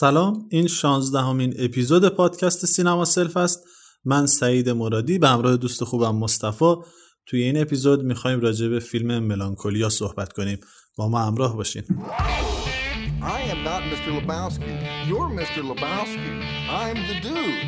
[0.00, 3.64] سلام این شانزدهمین اپیزود پادکست سینما سلف است
[4.04, 6.74] من سعید مرادی به همراه دوست خوبم مصطفی
[7.26, 10.58] توی این اپیزود می‌خوایم راجع به فیلم ملانکولیا صحبت کنیم
[10.96, 11.82] با ما همراه باشین
[13.22, 14.10] I am not Mr.
[14.18, 14.72] Lebowski.
[15.10, 15.60] You're Mr.
[15.70, 16.30] Lebowski.
[16.82, 17.60] I'm the dude.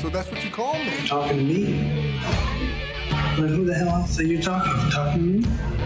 [0.00, 0.94] So that's what you call me.
[1.14, 1.62] Talking to me?
[3.36, 4.90] But who the hell else are you talking to?
[4.98, 5.38] Talking to me?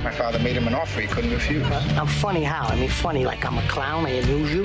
[0.09, 1.65] My father made him an offer he couldn't refuse.
[2.01, 2.65] I'm funny how?
[2.73, 4.65] I mean, funny like I'm a clown, I amuse you?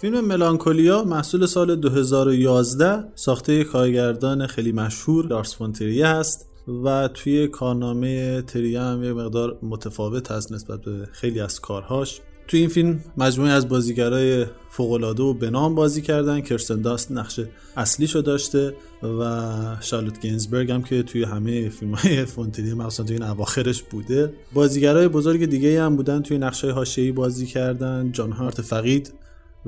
[0.00, 6.46] فیلم ملانکولیا محصول سال 2011 ساخته کارگردان خیلی مشهور لارس فونتریه هست
[6.84, 12.20] و توی کارنامه تریه هم یه مقدار متفاوت هست نسبت به خیلی از کارهاش.
[12.48, 16.40] توی این فیلم مجموعی از بازیگرای فوق‌العاده و بنام بازی کردن.
[16.40, 17.40] کرستن داست نقش
[17.76, 23.24] اصلیشو داشته و شارلوت گینزبرگ هم که توی همه فیلم های فونتریه مخصوصا توی این
[23.24, 24.32] اواخرش بوده.
[24.54, 28.12] بازیگرای بزرگ دیگه هم بودن توی نقش های بازی کردن.
[28.12, 29.12] جان هارت فقید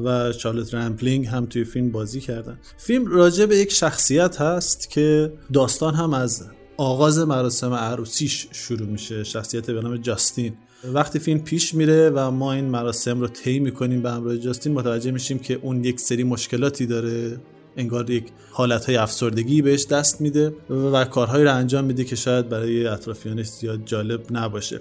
[0.05, 2.59] و چارلت رمپلینگ هم توی فیلم بازی کردن.
[2.77, 6.45] فیلم راجع به یک شخصیت هست که داستان هم از
[6.77, 9.25] آغاز مراسم عروسیش شروع میشه.
[9.25, 10.53] شخصیت به نام جاستین.
[10.85, 15.11] وقتی فیلم پیش میره و ما این مراسم رو طی می‌کنیم به همراه جاستین متوجه
[15.11, 17.41] میشیم که اون یک سری مشکلاتی داره.
[17.77, 22.49] انگار یک حالت های افسردگی بهش دست میده و کارهایی رو انجام میده که شاید
[22.49, 24.81] برای اطرافیانش زیاد جالب نباشه.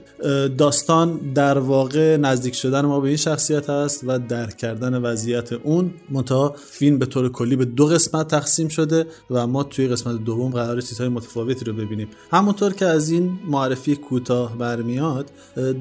[0.58, 5.94] داستان در واقع نزدیک شدن ما به این شخصیت هست و درک کردن وضعیت اون.
[6.10, 10.52] منتها فیلم به طور کلی به دو قسمت تقسیم شده و ما توی قسمت دوم
[10.52, 12.08] قرار چیزهای متفاوتی رو ببینیم.
[12.32, 15.32] همونطور که از این معرفی کوتاه برمیاد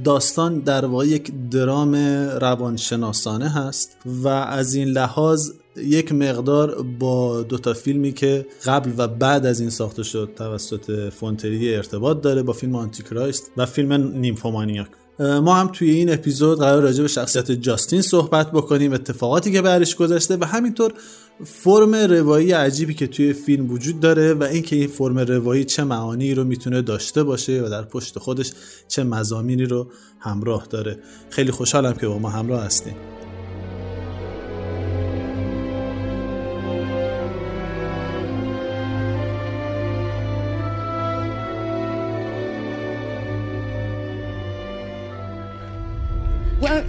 [0.04, 1.94] داستان در واقع یک درام
[2.40, 5.50] روانشناسانه هست و از این لحاظ
[5.84, 11.74] یک مقدار با دوتا فیلمی که قبل و بعد از این ساخته شد توسط فونتری
[11.74, 14.88] ارتباط داره با فیلم آنتی کرایست و فیلم نیمفومانیاک.
[15.20, 19.96] ما هم توی این اپیزود قرار راجع به شخصیت جاستین صحبت بکنیم اتفاقاتی که برش
[19.96, 20.92] گذشته و همینطور
[21.44, 26.34] فرم روایی عجیبی که توی فیلم وجود داره و اینکه این فرم روایی چه معانی
[26.34, 28.52] رو می‌تونه داشته باشه و در پشت خودش
[28.88, 29.90] چه مزامینی رو
[30.20, 30.98] همراه داره.
[31.30, 32.94] خیلی خوشحالم که با ما همراه هستیم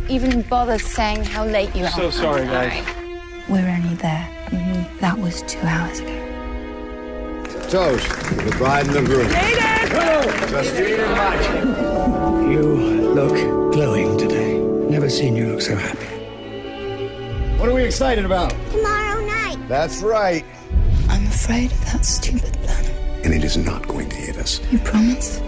[0.09, 1.91] even bother saying how late you are.
[1.91, 2.85] So sorry, guys.
[3.47, 4.27] We're only there.
[4.47, 4.99] Mm-hmm.
[4.99, 6.25] That was two hours ago.
[7.69, 9.29] Toast to the bride and the groom.
[12.51, 12.63] You
[13.13, 14.57] look glowing today.
[14.89, 16.07] Never seen you look so happy.
[17.59, 18.51] What are we excited about?
[18.71, 19.57] Tomorrow night.
[19.67, 20.43] That's right.
[21.09, 22.85] I'm afraid of that stupid plan.
[23.23, 24.59] And it is not going to hit us.
[24.71, 25.39] You promise?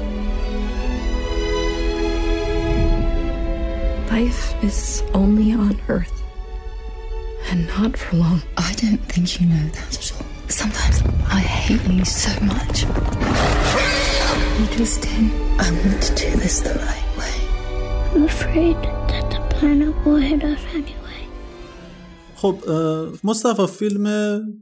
[4.12, 6.22] Life is only on Earth.
[7.50, 8.42] And not for long.
[8.58, 10.28] I don't think you know that at all.
[10.50, 12.82] Sometimes I hate you so much.
[14.60, 15.32] You just did.
[15.62, 18.14] I want to do this the right way.
[18.14, 21.01] I'm afraid that the planet will hit us anyway.
[22.42, 22.56] خب
[23.24, 24.08] مصطفی فیلم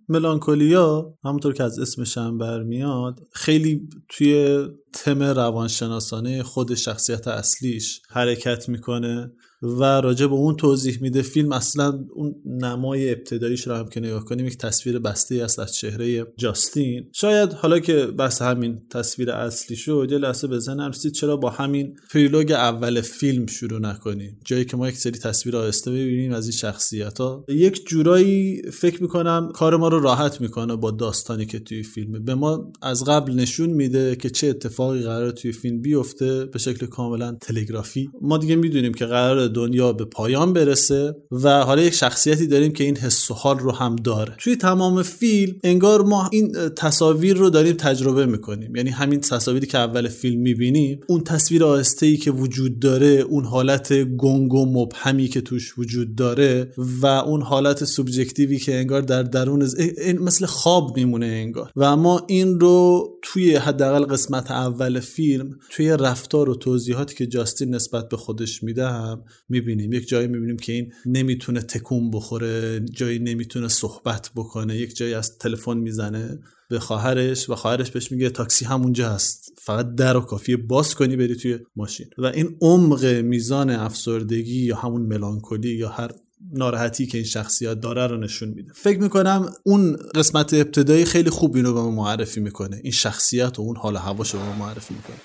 [0.10, 8.70] ملانکولیا همونطور که از اسمش هم برمیاد خیلی توی تم روانشناسانه خود شخصیت اصلیش حرکت
[8.70, 9.32] می‌کنه.
[9.62, 14.26] و راجع به اون توضیح میده فیلم اصلا اون نمای ابتداییش رو هم که نگاه
[14.26, 17.10] کنیم یک تصویر بسته است از چهره جاستین.
[17.14, 21.50] شاید حالا که بس همین تصویر اصلی شد یه لحظه به ذهنم رسید چرا با
[21.50, 26.46] همین پریلوگ اول فیلم شروع نکنیم؟ جایی که ما یک سری تصویر آهسته ببینیم از
[26.46, 31.60] این شخصیت ها یک جورایی فکر می‌کنم کار ما رو راحت می‌کنه با داستانی که
[31.60, 32.20] توی فیلمه.
[32.20, 36.86] به ما از قبل نشون میده که چه اتفاقی قرار توی فیلم بیفته به شکل
[36.86, 38.10] کاملا تلگرافی.
[38.22, 42.84] ما دیگه می‌دونیم که قرار دنیا به پایان برسه و حالا یک شخصیتی داریم که
[42.84, 44.36] این حس و حال رو هم داره.
[44.38, 48.76] توی تمام فیلم انگار ما این تصاویر رو داریم تجربه می‌کنیم.
[48.76, 53.46] یعنی همین تصاویری که اول فیلم می‌بینیم اون تصویر آهسته ای که وجود داره اون
[53.46, 59.24] حالت گنگ و مبهمی که توش وجود داره و اون حالت سوبژکتیوی که انگار در
[59.24, 61.72] درون این مثل خواب میمونه انگار.
[61.76, 67.76] و ما این رو توی حداقل قسمت اول فیلم توی رفتار و توضیحاتی که جاستین
[67.76, 69.94] نسبت به خودش میده هم می‌بینیم.
[69.94, 75.38] یک جایی می‌بینیم که این نمی‌تونه تکون بخوره جایی نمی‌تونه صحبت بکنه یک جایی از
[75.38, 79.54] تلفن می‌زنه به خواهرش و خواهرش بهش میگه تاکسی همونجا هست.
[79.62, 82.08] فقط در و کافیه باز کنی بری توی ماشین.
[82.18, 86.12] و این عمق میزان افسردگی یا همون ملانکولی یا هر
[86.54, 88.72] ناراحتی که این شخصیت داره رو نشون میده.
[88.76, 92.80] فکر می‌کنم اون قسمت ابتدایی خیلی خوب اینو به ما معرفی می‌کنه.
[92.84, 95.18] این شخصیت و اون حال هواش رو به ما معرفی می‌کنه.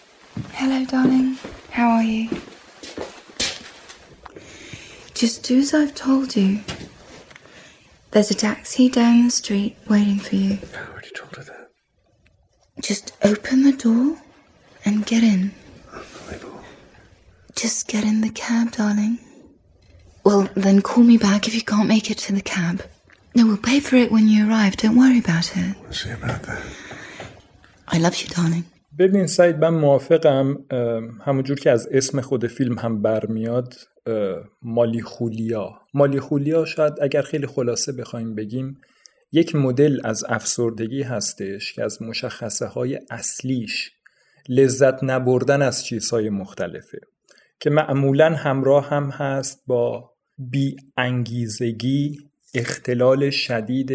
[0.53, 1.39] Hello, darling.
[1.73, 2.54] How are you?
[5.14, 6.62] Just do as I've told you.
[8.12, 10.58] There's a taxi down the street waiting for you.
[10.74, 11.70] I already told her that.
[12.82, 14.18] Just open the door
[14.86, 15.52] and get in.
[15.92, 16.62] Unbelievable.
[17.56, 19.20] Just get in the cab, darling.
[20.24, 22.84] Well, then call me back if you can't make it to the cab.
[23.36, 24.78] No, we'll pay for it when you arrive.
[24.78, 25.76] Don't worry about it.
[25.84, 26.62] We'll see about that.
[27.88, 28.66] I love you, darling.
[29.00, 30.58] ببین سعید من موافقم
[31.26, 33.76] همونجور که از اسم خود فیلم هم برمیاد
[34.63, 35.81] مالی خولیا.
[35.95, 38.81] مالی خولیا شاید اگر خیلی خلاصه بخوایم بگیم
[39.33, 43.91] یک مدل از افسردگی هستش که از مشخصه های اصلیش
[44.49, 47.01] لذت نبردن از چیزهای مختلفه
[47.61, 52.19] که معمولا همراه هم هست با بی انگیزگی
[52.55, 53.93] اختلال شدید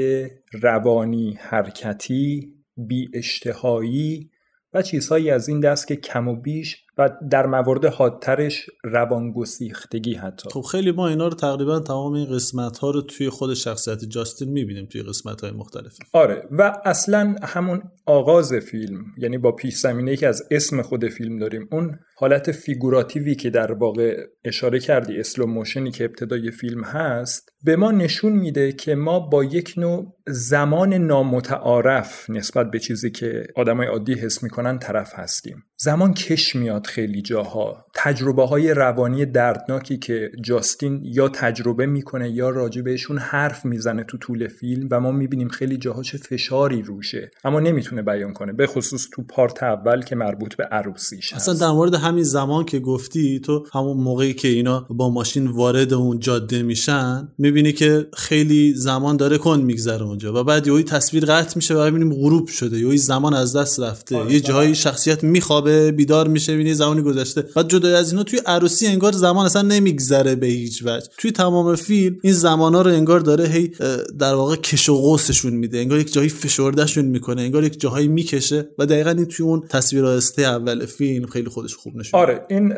[0.53, 4.29] روانی حرکتی بی اشتهایی
[4.73, 10.49] و چیزهایی از این دست که کم و بیش و در موارد حادترش روانگسیختگی حتی.
[10.49, 14.49] خب خیلی ما اینا رو تقریبا تمام این قسمت ها رو توی خود شخصیت جاستین
[14.49, 15.97] می‌بینیم توی قسمت های مختلف.
[16.13, 21.39] آره و اصلا همون آغاز فیلم یعنی با پیش زمینه که از اسم خود فیلم
[21.39, 26.83] داریم اون حالت فیگوراتیوی که در واقع اشاره کردی slow motion ی که ابتدای فیلم
[26.83, 33.11] هست به ما نشون میده که ما با یک نوع زمان نامتعارف نسبت به چیزی
[33.11, 35.63] که آدمای عادی حس می‌کنن طرف هستیم.
[35.77, 37.85] زمان کش میاد خیلی جاها.
[37.95, 44.17] تجربه های روانی دردناکی که جاستین یا تجربه می‌کنه یا راجع بهشون حرف می‌زنه تو
[44.17, 47.31] طول فیلم و ما می‌بینیم خیلی جاها چه فشاری روشه.
[47.43, 51.71] اما نمی‌تونه بیان کنه به خصوص تو part اول که مربوط به عروسیش اصلا در
[51.71, 56.63] مورد همین زمان که گفتی تو همون موقعی که اینا با ماشین وارد اون جاده
[56.63, 61.75] میشن می‌بینی که خیلی زمان داره کن میگذره اونجا و بعد یهوی تصویر قطع میشه
[61.75, 64.17] و می‌بینیم غروب شده یهوی زمان از دست رفته.
[64.17, 67.41] آره یه جایی شخصیت میخوابه بیدار میشه زمانی گذشته.
[67.55, 71.07] بعد جدا از اینا توی عروسی انگار زمان اصلا نمیگذره به هیچ وجه.
[71.17, 73.71] توی تمام فیلم این زمانا رو انگار داره هی
[74.19, 75.77] در واقع کش و قوسشون میده.
[75.77, 80.05] انگار یک جایی فشردهشون می‌کنه انگار یک جاهایی می‌کشه و دقیقا این توی اون تصویر
[80.05, 82.73] آهسته اول فیلم خیلی خودش خوب نشون آره این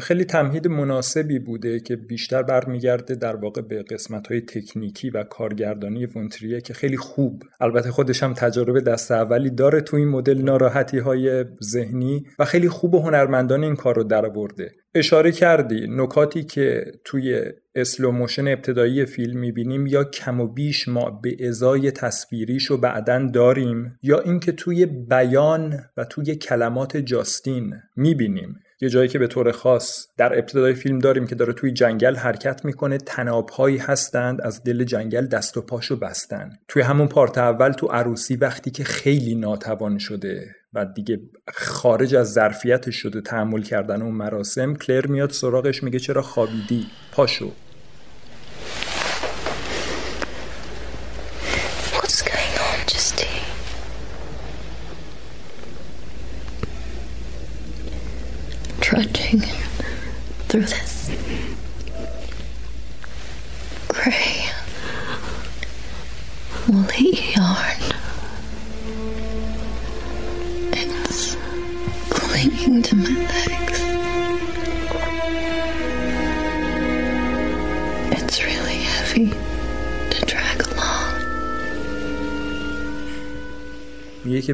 [0.00, 6.06] خیلی تمهید مناسبی بوده که بیشتر برمیگرده در واقع به قسمت های تکنیکی و کارگردانی
[6.06, 7.42] فونتریه که خیلی خوب.
[7.60, 12.68] البته خودش هم تجربه دست اولی داره تو این مدل ناراحتی های ذهنی و خیلی
[12.68, 13.00] خوب و
[13.46, 14.72] هنرمندانه این کار رو درآورده.
[14.94, 17.42] اشاره کردی نکاتی که توی
[17.74, 23.30] slow motion ابتدایی فیلم می‌بینیم یا کم و بیش ما به ازای تصویریش رو بعدا
[23.34, 28.58] داریم یا اینکه توی بیان و توی کلمات جاستین می‌بینیم.
[28.80, 32.64] یه جایی که به طور خاص در ابتدای فیلم داریم که داره توی جنگل حرکت
[32.64, 36.50] می‌کنه طنابهایی هستند از دل جنگل دست و پاشو بستن.
[36.68, 41.20] توی همون part اول تو عروسی وقتی که خیلی ناتوان شده و دیگه
[41.54, 47.52] خارج از ظرفیتش شده تحمل کردن اون مراسم کلر میاد سراغش میگه چرا خوابیدی؟ پاشو.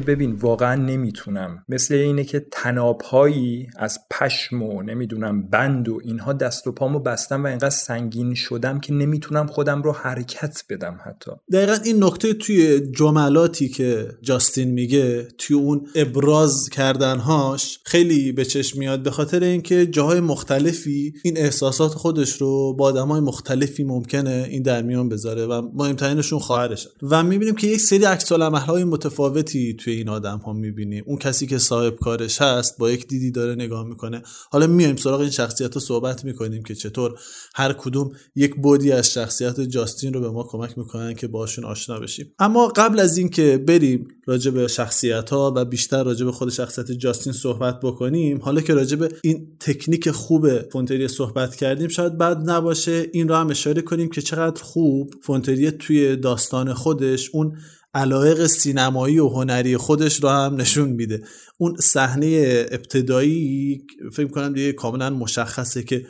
[0.03, 1.65] ببین واقعا نمی‌تونم.
[1.69, 7.43] مثل اینه که تنابهایی از پشم و نمی‌دونم بند و اینها دست و پامو بستم
[7.43, 11.31] و اینقدر سنگین شدم که نمی‌تونم خودم رو حرکت بدم حتی.
[11.53, 18.79] دقیقا این نکته توی جملاتی که جاستین میگه توی اون ابراز کردنهاش خیلی به چشم
[18.79, 24.63] میاد به خاطر اینکه جاهای مختلفی این احساسات خودش رو با آدمای مختلفی ممکنه این
[24.63, 29.92] در میان بذاره و مهمترینشون خواهرش و می‌بینیم که یک سری عکس های متفاوتی توی
[29.93, 33.85] این آدم ها می‌بینیم اون کسی که صاحب کارش هست با یک دیدی داره نگاه
[33.85, 34.21] می‌کنه.
[34.51, 37.19] حالا میایم سراغ این شخصیت رو صحبت می‌کنیم که چطور
[37.55, 41.99] هر کدوم یک بودی از شخصیت جاستین رو به ما کمک می‌کنن که باشون آشنا
[41.99, 42.33] بشیم.
[42.39, 46.91] اما قبل از اینکه بریم راجع به شخصیت ها و بیشتر راجع به خود شخصیت
[46.91, 52.49] جاستین صحبت بکنیم حالا که راجع به این تکنیک خوب فونتری صحبت کردیم شاید بد
[52.49, 57.57] نباشه این رو هم اشاره کنیم که چقدر خوب فونتریه توی داستان خودش اون
[57.93, 61.23] علایق سینمایی و هنری خودش رو هم نشون میده.
[61.57, 63.81] اون صحنه ابتدایی
[64.13, 66.05] فکر کنم دیگه کاملا مشخصه که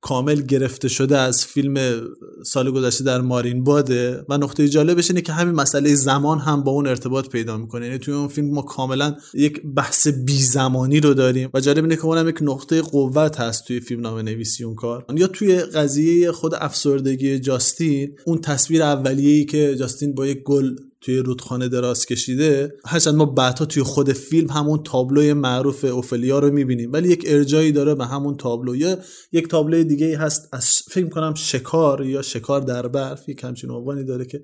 [0.00, 2.00] کامل گرفته شده از فیلم
[2.46, 6.72] سال گذشته در مارین باده و نقطه جالبش اینه که همین مسئله زمان هم با
[6.72, 7.86] اون ارتباط پیدا می‌کنه.
[7.86, 11.50] یعنی توی اون فیلم ما کاملا یک بحث بی زمانی رو داریم.
[11.54, 15.04] و جالب اینه که اونم یک نقطه قوت هست توی فیلم نامه نویسی اون کار.
[15.16, 21.18] یا توی قضیه خود افسردگی جاستین اون تصویر اولیه‌ای که جاستین با یک گل توی
[21.18, 26.92] رودخانه دراز کشیده هرچند ما بعدها توی خود فیلم همون تابلوی معروف اوفلیا رو می‌بینیم
[26.92, 28.98] ولی یک ارجایی داره به همون تابلو یا
[29.32, 34.04] یک تابلوی دیگه هست از فکر کنم شکار یا شکار در برف یک همچین عنوانی
[34.04, 34.42] داره که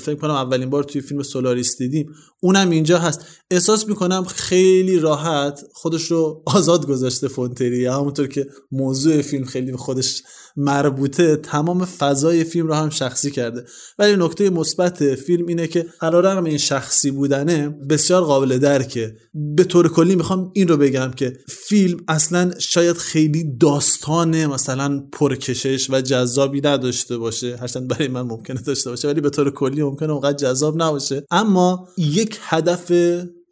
[0.00, 2.12] فکر کنم اولین بار توی فیلم سولاریس دیدیم.
[2.40, 3.26] اونم اینجا هست.
[3.50, 7.86] احساس می‌کنم خیلی راحت خودش رو آزاد گذاشته فونتری.
[7.86, 10.22] همونطور که موضوع فیلم خیلی خودش
[10.56, 13.64] مربوطه تمام فضای فیلم رو هم شخصی کرده.
[13.98, 19.16] ولی نکته مثبت فیلم اینه که علیرغم این شخصی بودنه بسیار قابل درکه.
[19.56, 25.90] به طور کلی می‌خوام این رو بگم که فیلم اصلا شاید خیلی داستان مثلا پرکشش
[25.90, 27.56] و جذابی نداشته باشه.
[27.56, 31.26] هرچند برای من ممکنه داشته باشه ولی به طور کلی ممکنه اونقدر جذاب نباشه.
[31.30, 32.92] اما یک هدف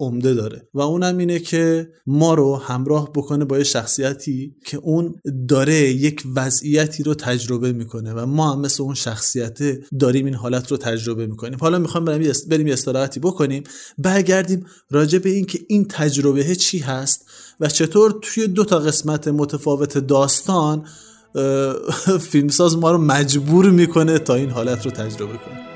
[0.01, 5.15] عمده داره و اونم اینه که ما رو همراه بکنه با یه شخصیتی که اون
[5.49, 9.59] داره یک وضعیتی رو تجربه می‌کنه و ما هم مثل اون شخصیت
[10.01, 11.59] داریم این حالت رو تجربه می‌کنیم.
[11.61, 13.63] حالا می‌خوام بریم بریم استراحتی بکنیم
[13.99, 17.27] برگردیم راجع به این که این تجربه چی هست
[17.61, 20.85] و چطور توی دو تا قسمت متفاوت داستان
[22.31, 25.74] فیلمساز ما رو مجبور می‌کنه تا این حالت رو تجربه کنیم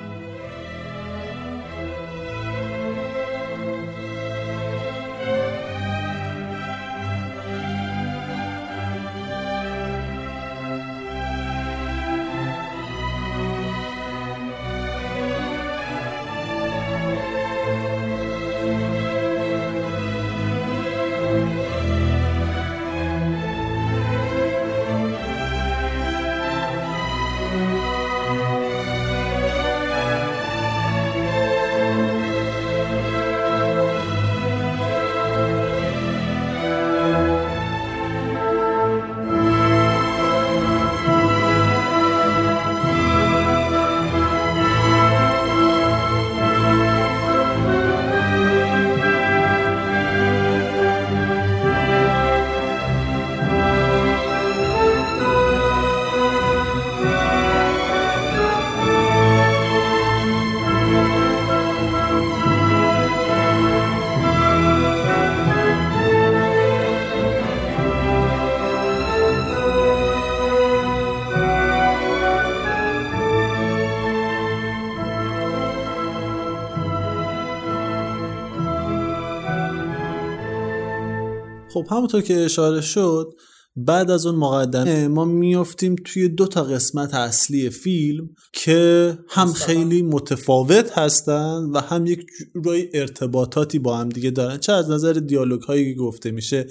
[81.83, 83.35] خب همونطور که اشاره شد
[83.77, 90.03] بعد از اون مقدمه ما میافتیم توی دو تا قسمت اصلی فیلم که هم خیلی
[90.03, 94.59] متفاوت هستن و هم یک جورای ارتباطاتی با هم دیگه دارن.
[94.59, 96.67] چه از نظر دیالوگ هایی که گفته میشه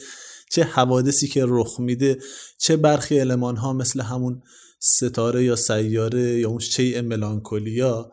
[0.51, 2.17] چه حوادثی که رخ میده
[2.59, 4.41] چه برخی علمان ها مثل همون
[4.79, 8.11] ستاره یا سیاره یا اون شیء ملانکولیا.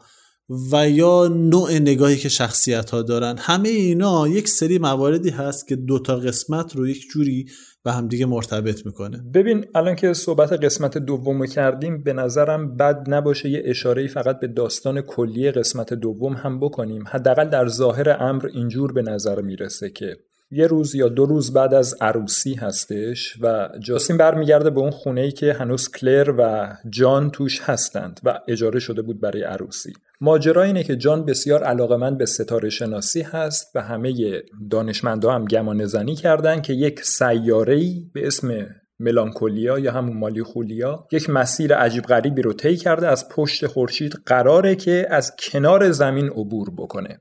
[0.72, 3.36] و یا نوع نگاهی که شخصیت ها دارن.
[3.38, 7.46] همه اینا یک سری مواردی هست که دوتا قسمت رو یک جوری
[7.84, 9.22] به همدیگه مرتبط می‌کنه.
[9.34, 14.46] ببین الان که صحبت قسمت دوم کردیم به نظرم بد نباشه یه اشاره فقط به
[14.46, 17.04] داستان کلی قسمت دوم هم بکنیم.
[17.08, 20.16] حداقل در ظاهر امر اینجور به نظر می‌رسه که
[20.50, 25.20] یه روز یا دو روز بعد از عروسی هستش و جاسین برمیگرده به اون خونه
[25.20, 29.92] ای که هنوز کلر و جان توش هستند و اجاره شده بود برای عروسی.
[30.20, 35.86] ماجرا اینه که جان بسیار علاقمند به ستاره شناسی هست و همه دانشمندا هم گمان
[35.86, 38.66] زنی کردن که یک سیاره‌ای به اسم
[39.00, 44.76] ملانکولیا یا همون مالیخولیا یک مسیر عجیب غریبی رو طی کرده از پشت خورشید قراره
[44.76, 47.20] که از کنار زمین عبور بکنه.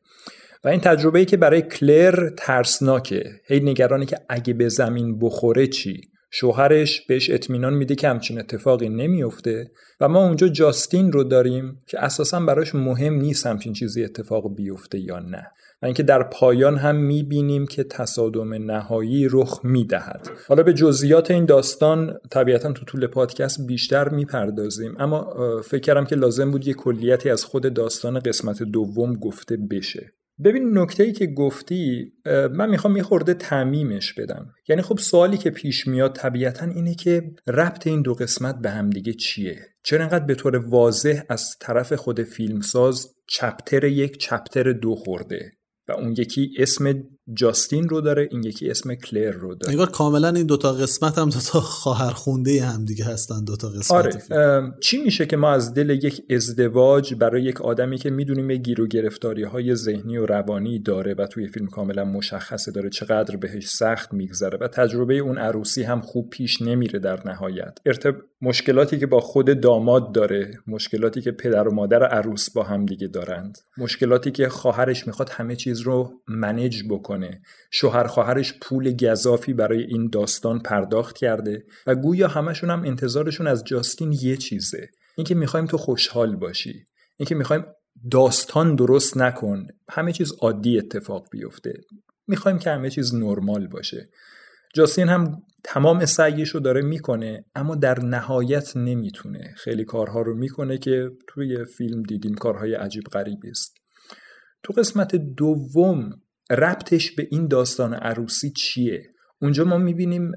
[0.64, 3.32] و این تجربه ای که برای کلر ترسناکه.
[3.48, 6.02] هی نگرانی که اگه به زمین بخوره چی؟
[6.36, 9.72] شوهرش بهش اطمینان میده که همچین اتفاقی نمیفته
[10.02, 15.00] و ما اونجا جاستین رو داریم که اساسا براش مهم نیست همچین چیزی اتفاق بیفته
[15.00, 20.30] یا نه و اینکه در پایان هم می‌بینیم که تصادم نهایی رخ می‌دهد.
[20.48, 26.16] حالا به جزئیات این داستان طبیعتا تو طول پادکست بیشتر می‌پردازیم اما فکر کردم که
[26.16, 30.14] لازم بود یه کلیتی از خود داستان قسمت دوم گفته بشه.
[30.44, 34.54] ببین نکته ای که گفتی من می‌خوام یه خورده تعمیمش بدم.
[34.68, 39.14] یعنی خب سوالی که پیش میاد طبیعتا اینه که ربط این دو قسمت به همدیگه
[39.14, 45.52] چیه؟ چرا انقدر به طور واضح از طرف خود فیلمساز چپتر یک چپتر دو خورده؟
[45.88, 49.72] و اون یکی اسم جاستین رو داره این یکی اسم کلر رو داره.
[49.72, 54.74] انگار کاملا این دوتا قسمت هم دوتا خواهر خونده هم دیگه هستن دوتا قسمت آره.
[54.80, 58.82] چی میشه که ما از دل یک ازدواج برای یک آدمی که می‌دونیم یه گیر
[58.82, 63.68] و گرفتاری های ذهنی و روانی داره و توی فیلم کاملا مشخصه داره چقدر بهش
[63.68, 67.78] سخت میگذره و تجربه اون عروسی هم خوب پیش نمیره در نهایت.
[67.86, 68.16] ارتب...
[68.42, 73.08] مشکلاتی که با خود داماد داره مشکلاتی که پدر و مادر عروس با هم دیگه
[73.08, 77.13] دارند مشکلاتی که خواهرش می‌خواد همه چیز رو منیج بکنه.
[77.72, 83.64] شوهر خواهرش پول گذافی برای این داستان پرداخت کرده و گویا همشون هم انتظارشون از
[83.64, 84.90] جاستین یه چیزه.
[85.18, 86.86] اینکه می‌خوایم تو خوشحال باشی.
[87.18, 87.66] اینکه می‌خوایم
[88.12, 89.68] داستان درست نکن.
[89.90, 91.74] همه چیز عادی اتفاق بیفته.
[92.28, 94.10] می‌خوایم که همه چیز نرمال باشه.
[94.76, 99.54] جاستین هم تمام سعیش رو داره می‌کنه اما در نهایت نمی‌تونه.
[99.58, 103.78] خیلی کارها رو می‌کنه که توی فیلم دیدیم کارهای عجیب غریبی است.
[104.64, 106.10] تو قسمت دوم
[106.56, 109.04] ربطش به این داستان عروسی چیه؟
[109.42, 110.32] اونجا ما می‌بینیم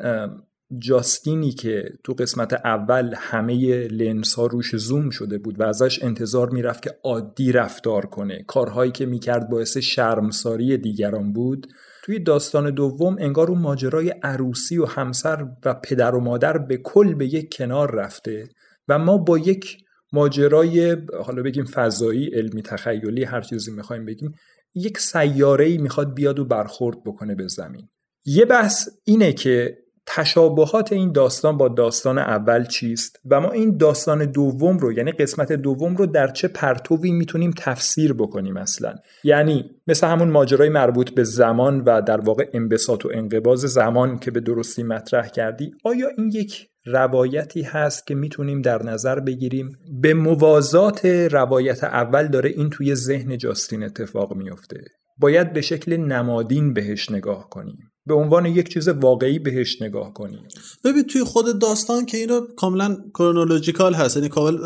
[0.79, 6.51] جاستینی که تو قسمت اول همه لنس ها روش زوم شده بود و ازش انتظار
[6.51, 8.45] می‌رفت که عادی رفتار کنه.
[8.47, 11.67] کارهایی که می‌کرد باعث شرمساری دیگران بود.
[12.05, 17.15] توی داستان دوم انگار اون ماجرای عروسی و همسر و پدر و مادر به کل
[17.15, 18.49] به یک کنار رفته
[18.89, 19.77] و ما با یک
[20.13, 24.35] ماجرای حالا بگیم فضایی علمی تخیلی هر چیزی می‌خوایم بگیم
[24.77, 27.89] یک سیاره ای می‌خواد بیاد و برخورد بکنه به زمین.
[28.25, 34.25] یه بحث اینه که تشابهات این داستان با داستان اول چیست و ما این داستان
[34.25, 40.07] دوم رو یعنی قسمت دوم رو در چه پرتوی می‌تونیم تفسیر بکنیم اصلا؟ یعنی مثل
[40.07, 44.83] همون ماجرای مربوط به زمان و در واقع انبساط و انقباز زمان که به درستی
[44.83, 49.79] مطرح کردی آیا این یک روایتی هست که می‌تونیم در نظر بگیریم.
[50.01, 54.85] به موازات روایت اول داره این توی ذهن جاستین اتفاق میفته
[55.19, 57.91] باید به شکل نمادین بهش نگاه کنیم.
[58.07, 60.39] به عنوان یک چیز واقعی بهش نگاه کنیم.
[60.85, 64.59] ببین توی خود داستان که اینو کاملا کرونولوژیکال هست یعنی کامل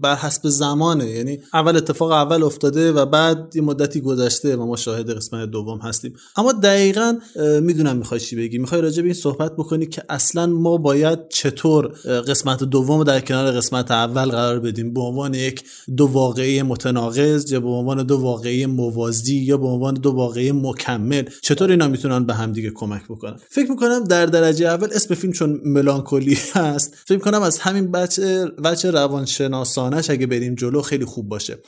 [0.00, 1.10] بر حسب زمانه.
[1.10, 5.78] یعنی اول اتفاق اول افتاده و بعد یه مدتی گذشته و ما شاهد قسمت دوم
[5.78, 6.14] هستیم.
[6.36, 7.18] اما دقیقا
[7.60, 8.58] می‌دونم می‌خوای چی بگی.
[8.58, 11.86] می‌خوای راجع به این صحبت بکنی که اصلا ما باید چطور
[12.28, 14.94] قسمت دوم در کنار قسمت اول قرار بدیم.
[14.94, 15.64] به عنوان یک
[15.96, 21.24] دو واقعی متناقض یا به عنوان دو واقعی موازی یا به عنوان دو واقعی مکمل
[21.42, 25.32] چطور اینا می‌تونن به هم دیگه کمک بکنن فکر می‌کنم در درجه اول اسم فیلم
[25.32, 31.28] چون ملانکولی هست فکر می‌کنم از همین بچه بچه روانشناسانش اگه بریم جلو خیلی خوب
[31.28, 31.58] باشه.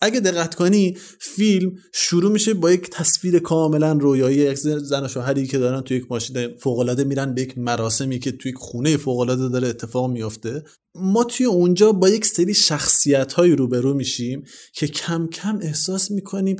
[0.00, 5.46] اگه دقت کنی فیلم شروع میشه با یک تصویر کاملا رویایی یک زن و شوهری
[5.46, 9.34] که دارن توی یک ماشین فوق میرن به یک مراسمی که توی یک خونه فوق
[9.34, 10.62] داره اتفاق میافته.
[10.94, 16.56] ما توی اونجا با یک سری شخصیت هایی روبرو میشیم که کم کم احساس می‌کنیم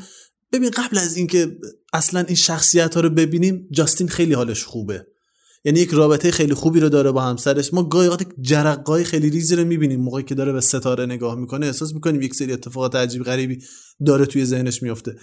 [0.54, 1.56] ببین قبل از اینکه
[1.92, 5.06] اصلا این شخصیت ها رو ببینیم جاستین خیلی حالش خوبه.
[5.64, 7.74] یعنی یک رابطه خیلی خوبی رو داره با همسرش.
[7.74, 10.00] ما گاهی اوقات جرقای خیلی ریزی رو می‌بینیم.
[10.00, 13.58] موقعی که داره به ستاره نگاه می‌کنه احساس می‌کنیم یک سری اتفاقات عجیب غریبی
[14.06, 15.16] داره توی ذهنش میفته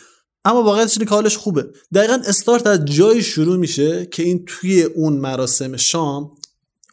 [0.46, 1.66] اما واقعیتش اینه که حالش خوبه.
[1.94, 6.32] دقیقا استارت از جایی شروع میشه که این توی اون مراسم شام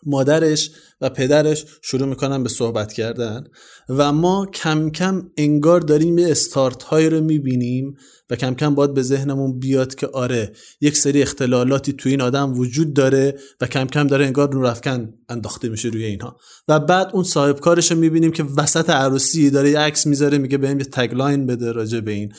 [0.07, 3.45] مادرش و پدرش شروع می‌کنن به صحبت کردن
[3.89, 7.97] و ما کم کم انگار داریم یه استارت های رو می‌بینیم
[8.31, 12.59] و کم کم باید به ذهنمون بیاد که آره یک سری اختلالاتی تو این آدم
[12.59, 16.37] وجود داره و کم کم داره انگار نور افکن انداخته میشه روی اینها.
[16.69, 20.59] و بعد اون صاحب کارش رو می‌بینیم که وسط عروسی داره یه عکس می‌ذاره میگه
[20.59, 22.33] بهم یه تگلاین بده راجع به این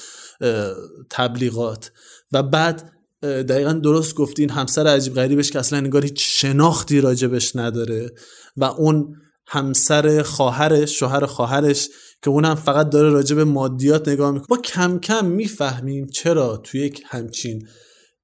[1.09, 1.91] تبلیغات.
[2.31, 2.91] و بعد
[3.23, 8.11] دقیقا درست گفتین همسر عجیب غریبش که اصلا انگار هیچ شناختی راجبش نداره
[8.57, 9.15] و اون
[9.47, 11.89] همسر خواهرش شوهر خواهرش
[12.23, 14.47] که اونم فقط داره راجع به مادیات نگاه می‌کنه.
[14.49, 17.67] ما کم کم می‌فهمیم چرا توی یک همچین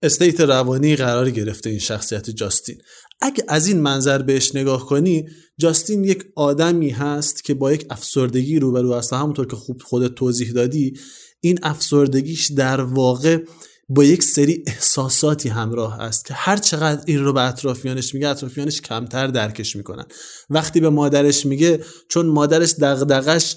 [0.02, 2.78] استیت روانی قرار گرفته این شخصیت جاستین.
[3.22, 5.28] اگه از این منظر بهش نگاه کنی
[5.58, 10.16] جاستین یک آدمی هست که با یک افسردگی روبرو است و همونطور که خوب خودت
[10.16, 10.94] توضیح دادی
[11.42, 13.44] این افسردگیش در واقع
[13.90, 18.82] با یک سری احساساتی همراه است که هر چقدر این رو به اطرافیانش میگه اطرافیانش
[18.82, 20.06] کمتر درکش می‌کنن.
[20.50, 23.56] وقتی به مادرش میگه چون مادرش دغدغش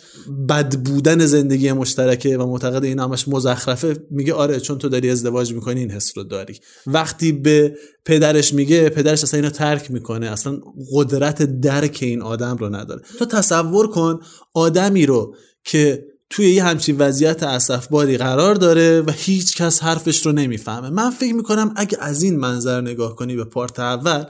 [0.49, 5.53] بد بودن زندگی مشترکه و معتقد این همش مزخرفه میگه آره چون تو داری ازدواج
[5.53, 6.61] می‌کنی این حس رو داری.
[6.87, 10.31] وقتی به پدرش میگه پدرش اصلا اینو ترک می‌کنه.
[10.31, 10.61] اصلا
[10.93, 13.03] قدرت درک این آدم رو نداره.
[13.19, 14.21] تو تصور کن
[14.55, 20.33] آدمی رو که توی یه همچین وضعیت اسفباری قرار داره و هیچ کس حرفش رو
[20.33, 20.91] نمی‌فهمه.
[20.91, 24.25] من فکر می‌کنم اگه از این منظر نگاه کنی به پارت اول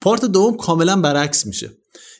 [0.00, 1.70] پارت دوم کاملا برعکس میشه.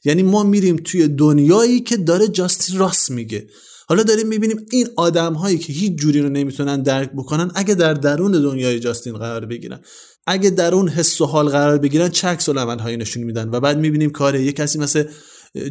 [0.04, 3.46] یعنی ما میریم توی دنیایی که داره جاستین راست میگه.
[3.88, 7.94] حالا داریم می‌بینیم این آدم هایی که هیچ جوری رو نمی‌تونن درک بکنن اگه در
[7.94, 9.80] درون دنیای جاستین قرار بگیرن.
[10.26, 13.78] اگه در اون حس و حال قرار بگیرن چه عکس هایی نشون میدن و بعد
[13.78, 15.04] می‌بینیم کاره یه کسی مثل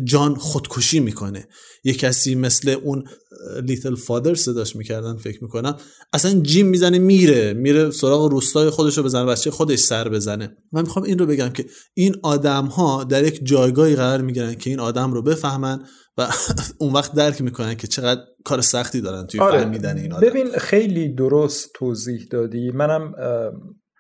[0.04, 1.48] جان خودکشی می‌کنه.
[1.84, 3.04] یه کسی مثل اون
[3.64, 5.78] لیتل فادر صداش می‌کردن فکر می‌کنم
[6.14, 10.58] اصلا جیم می‌زنه میره میره سراغ روستای خودش رو بزنه بچه خودش سر بزنه.
[10.72, 14.70] من می‌خوام این رو بگم که این آدم ها در یک جایگاهی قرار می‌گیرن که
[14.70, 15.80] این آدم رو بفهمن
[16.18, 16.28] و
[16.82, 19.60] اون وقت درک می‌کنن که چقدر کار سختی دارن توی آره.
[19.60, 20.28] فهمیدن این آدم.
[20.28, 22.72] ببین خیلی درست توضیح دادی.
[22.72, 23.14] منم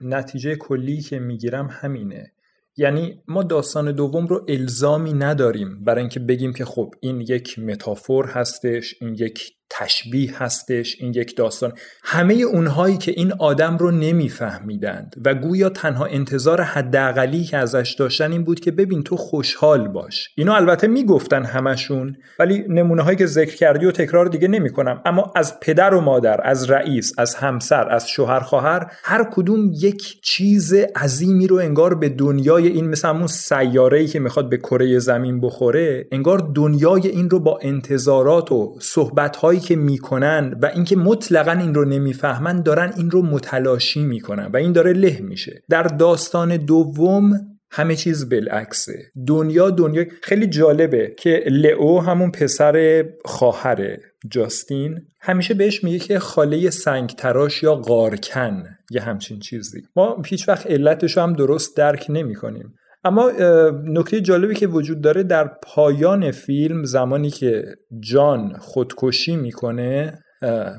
[0.01, 2.33] نتیجه کلی که می‌گیرم همینه.
[2.77, 8.25] یعنی ما داستان دوم رو الزامی نداریم برای اینکه بگیم که خب این یک متافور
[8.25, 11.73] هستش این یک تشبیه هستش این یک داستان.
[12.03, 18.31] همه اونهایی که این آدم رو نمیفهمیدند و گویا تنها انتظار حداقلی که ازش داشتن
[18.31, 20.29] این بود که ببین تو خوشحال باش.
[20.35, 25.01] اینو البته می‌گفتن همشون ولی نمونه هایی که ذکر کردی و تکرار دیگه نمی‌کنم.
[25.05, 30.21] اما از پدر و مادر از رئیس از همسر از شوهر خواهر هر کدوم یک
[30.21, 34.99] چیز عظیمی رو انگار به دنیای این مثل همون سیاره ای که می‌خواد به کره
[34.99, 41.51] زمین بخوره انگار دنیای این رو با انتظارات و صحبت که می‌کنن و اینکه مطلقا
[41.51, 45.63] این رو نمی‌فهمن دارن این رو متلاشی می‌کنن و این داره له میشه.
[45.69, 47.39] در داستان دوم
[47.71, 49.11] همه چیز بالعکسه.
[49.27, 53.97] دنیا دنیا خیلی جالبه که لئو همون پسر خواهر
[54.31, 55.01] جاستین.
[55.21, 59.81] همیشه بهش میگه که خاله سنگ تراش یا قارکن یه همچین چیزی.
[59.95, 62.73] ما هیچ وقت علتش هم درست درک نمی کنیم
[63.03, 63.31] اما
[63.85, 67.65] نکته جالبی که وجود داره در پایان فیلم زمانی که
[67.99, 70.23] جان خودکشی می‌کنه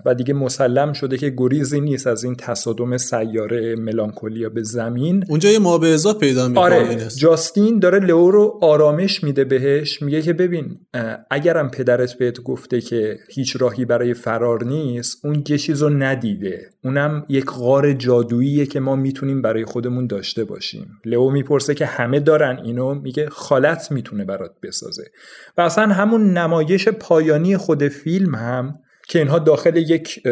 [0.06, 5.24] و دیگه مسلم شده که گریزی نیست از این تصادم سیاره ملانکولیا به زمین.
[5.28, 10.32] اونجا یه مابعضا پیدا می‌کنه آره جاستین داره لئو رو آرامش میده بهش میگه که
[10.32, 10.78] ببین
[11.30, 16.70] اگرم پدرت بهت گفته که هیچ راهی برای فرار نیست اون یه چیز رو ندیده.
[16.84, 20.86] اونم یک غار جادوییه که ما می‌تونیم برای خودمون داشته باشیم.
[21.04, 25.04] لئو می‌پرسه که همه دارن اینو میگه خالت می‌تونه برات بسازه.
[25.56, 28.74] و اصلا همون نمایش پایانی خود فیلم هم
[29.08, 30.22] که اینها داخل یک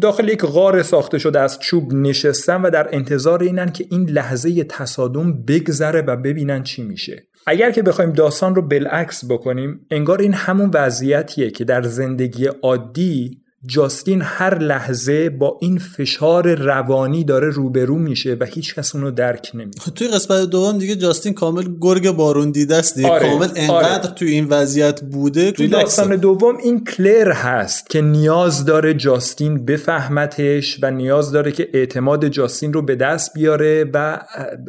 [0.00, 4.64] داخل یک غار ساخته شده از چوب نشستن و در انتظار اینن که این لحظه
[4.64, 7.26] تصادم بگذره و ببینن چی میشه.
[7.46, 13.42] اگر که بخوایم داستان رو بالعکس بکنیم انگار این همون وضعیتیه که در زندگی عادی
[13.66, 19.50] جاستین هر لحظه با این فشار روانی داره روبرو میشه و هیچ کس اونو درک
[19.54, 19.94] نمی‌کنه.
[19.94, 23.08] توی قسمت دوم دیگه جاستین کامل گرگ بارون دیده است دیگه.
[23.08, 24.14] آره، کامل انقدر آره.
[24.14, 30.78] توی این وضعیت بوده توی داستان دوم این کلر هست که نیاز داره جاستین بفهمتش
[30.82, 34.20] و نیاز داره که اعتماد جاستین رو به دست بیاره و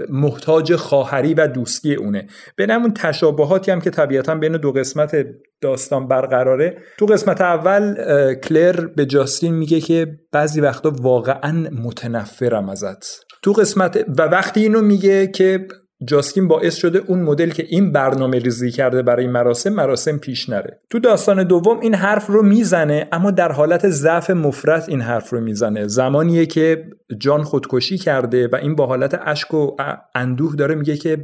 [0.10, 2.27] محتاج خواهری و دوستی اونه.
[2.56, 5.25] به اون تشابهاتی هم که طبیعتا بین دو قسمت
[5.62, 6.77] داستان برقراره.
[6.97, 7.95] تو قسمت اول
[8.34, 13.26] کلر به جاستین میگه که بعضی وقتا واقعا متنفرم ازت.
[13.41, 15.67] تو قسمت و وقتی اینو میگه که
[16.06, 20.80] جاستین باعث شده اون مدل که این برنامه ریزی کرده برای مراسم مراسم پیش نره.
[20.90, 25.42] تو داستان دوم این حرف رو می‌زنه اما در حالت ضعف مفرط این حرف رو
[25.42, 25.88] می‌زنه.
[25.88, 26.86] زمانیه که
[27.18, 29.76] جان خودکشی کرده و این با حالت اشک و
[30.16, 31.18] اندوه داره میگه که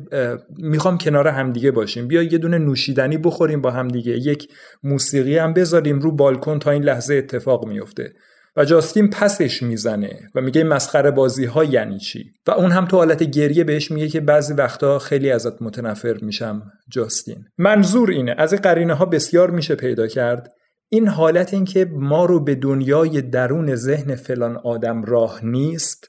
[0.57, 2.07] می‌خوام کنار همدیگه باشیم.
[2.07, 4.11] بیا یه دونه نوشیدنی بخوریم با همدیگه.
[4.11, 4.49] یک
[4.83, 8.13] موسیقی هم بذاریم رو بالکن تا این لحظه اتفاق میفته.
[8.57, 12.97] و جاستین پسش می‌زنه و میگه مسخره بازی ها یعنی چی؟ و اون هم تو
[12.97, 17.45] حالت گریه بهش میگه که بعضی وقتا خیلی ازت متنفر میشم جاستین.
[17.57, 20.53] منظور اینه از این قرینه ها بسیار میشه پیدا کرد.
[20.89, 26.07] این حالت این که ما رو به دنیای درون ذهن فلان آدم راه نیست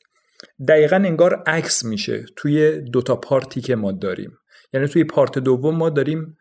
[0.69, 4.31] دقیقا انگار عکس میشه توی دوتا پارتی که ما داریم.
[4.73, 6.37] یعنی توی پارت دوم ما داریم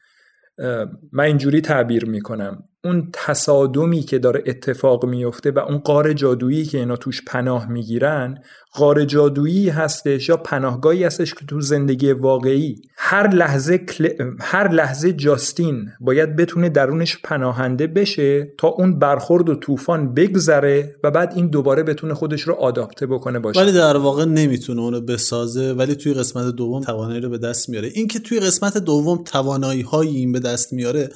[1.11, 2.63] من اینجوری تعبیر می‌کنم.
[2.87, 8.37] اون تصادمی که داره اتفاق میفته و اون قار جادویی که اینا توش پناه می‌گیرن
[8.73, 12.81] قار جادویی هستش یا پناهگاهی هستش که تو زندگی واقعی.
[12.97, 14.09] هر لحظه کل...
[14.39, 21.11] هر لحظه جاستین باید بتونه درونش پناهنده بشه تا اون برخورد و طوفان بگذره و
[21.11, 23.59] بعد این دوباره بتونه خودش رو آداپته بکنه باشه.
[23.59, 25.73] ولی در واقع نمی‌تونه اونو بسازه.
[25.73, 27.89] ولی توی قسمت دوم توانایی رو به دست میاره.
[27.93, 31.09] این که توی قسمت دوم توانایی هایی این به دست میاره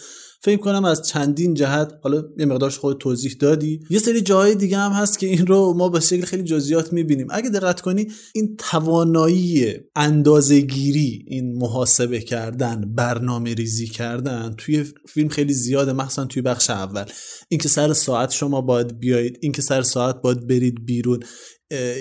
[0.44, 3.80] فکر کنم از چندین جهت حالا یه مقدارش خود توضیح دادی.
[3.90, 7.28] یه سری جاهای دیگه هم هست که این رو ما به شکل خیلی جزئیات می‌بینیم.
[7.30, 15.54] اگه دقت کنی این توانایی اندازهگیری این محاسبه کردن برنامه ریزی کردن توی فیلم خیلی
[15.54, 17.06] زیاده مخصوصا توی بخش اول.
[17.50, 21.20] اینکه سر ساعت شما باید بیایید اینکه سر ساعت باید برید بیرون.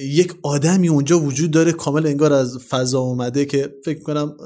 [0.03, 4.37] یک آدمی اونجا وجود داره کامل انگار از فضا اومده که فکر کنم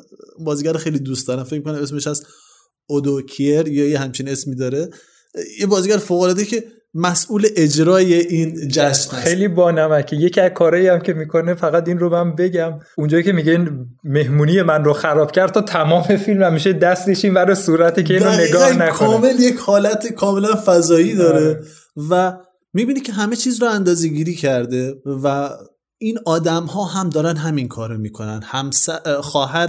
[0.44, 1.44] بازیگر خیلی دوست دارم.
[1.44, 2.24] فکر کنم اسمش از
[2.86, 4.88] اودوکیر یا یه همچین اسمی داره
[5.60, 9.10] یه بازیگر فوق العاده که مسئول اجرای این جشن هست.
[9.14, 10.16] خیلی با نمکه.
[10.16, 13.68] یکی از کارهایی هم که می‌کنه فقط این رو من بگم اونجایی که میگه
[14.04, 18.30] مهمونی من رو خراب کرد تا تمام فیلم همیشه دستش این برای صورتی که اینو
[18.30, 18.90] نگاه نکنه.
[18.90, 21.60] کامل یک حالت کاملا فضایی داره
[22.10, 22.32] و
[22.74, 25.50] می‌بینی که همه چیز رو اندازه گیری کرده و
[26.04, 28.40] این آدم ها هم دارن همین کارو می‌کنن.
[28.44, 28.70] هم
[29.20, 29.66] خواهر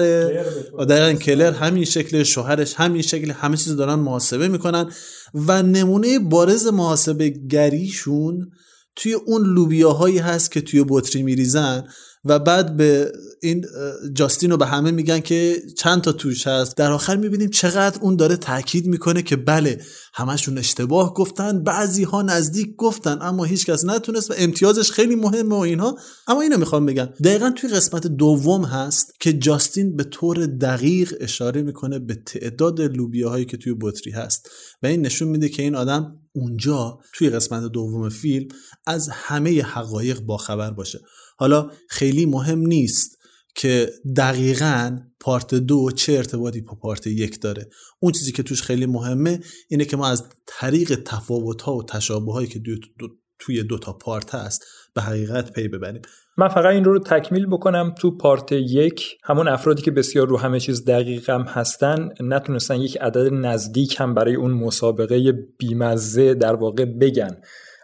[0.90, 4.92] دقیقا کلر همین شکل شوهرش همین شکل همه چیز دارن محاسبه می‌کنن
[5.34, 8.52] و نمونه بارز محاسبه گریشون
[8.96, 11.84] توی اون لوبیاهایی هست که توی بطری میریزن.
[12.26, 13.12] و بعد به
[13.42, 13.66] این
[14.14, 16.78] جاستین رو به همه میگن که چند تا توش هست.
[16.78, 19.82] در آخر می‌بینیم چقدر اون داره تاکید می‌کنه که بله
[20.14, 25.60] همشون اشتباه گفتن بعضی ها نزدیک گفتن اما هیچکس نتونست و امتیازش خیلی مهمه و
[25.60, 25.98] اینها.
[26.28, 27.10] اما اینو می‌خوام بگم.
[27.24, 33.46] دقیقا توی قسمت دوم هست که جاستین به طور دقیق اشاره می‌کنه به تعداد لوبیاهایی
[33.46, 34.50] که توی بطری هست.
[34.84, 38.48] و این نشون میده که این آدم اونجا توی قسمت دوم فیلم
[38.88, 41.00] از همه حقایق باخبر باشه.
[41.36, 43.18] حالا خیلی مهم نیست
[43.56, 47.70] که دقیقا پارت دو چه ارتباطی با پارت یک داره.
[48.00, 52.34] اون چیزی که توش خیلی مهمه اینه که ما از طریق تفاوت ها و تشابه
[52.34, 53.08] هایی که دو دو
[53.40, 56.02] توی دو تا پارت هست به حقیقت پی ببریم.
[56.38, 57.96] من فقط این رو, رو تکمیل بکنم.
[58.00, 62.98] تو پارت یک همون افرادی که بسیار رو همه چیز دقیق هم هستن نتونستن یک
[63.02, 67.38] عدد نزدیک هم برای اون مسابقه بیمزه در واقع بگن.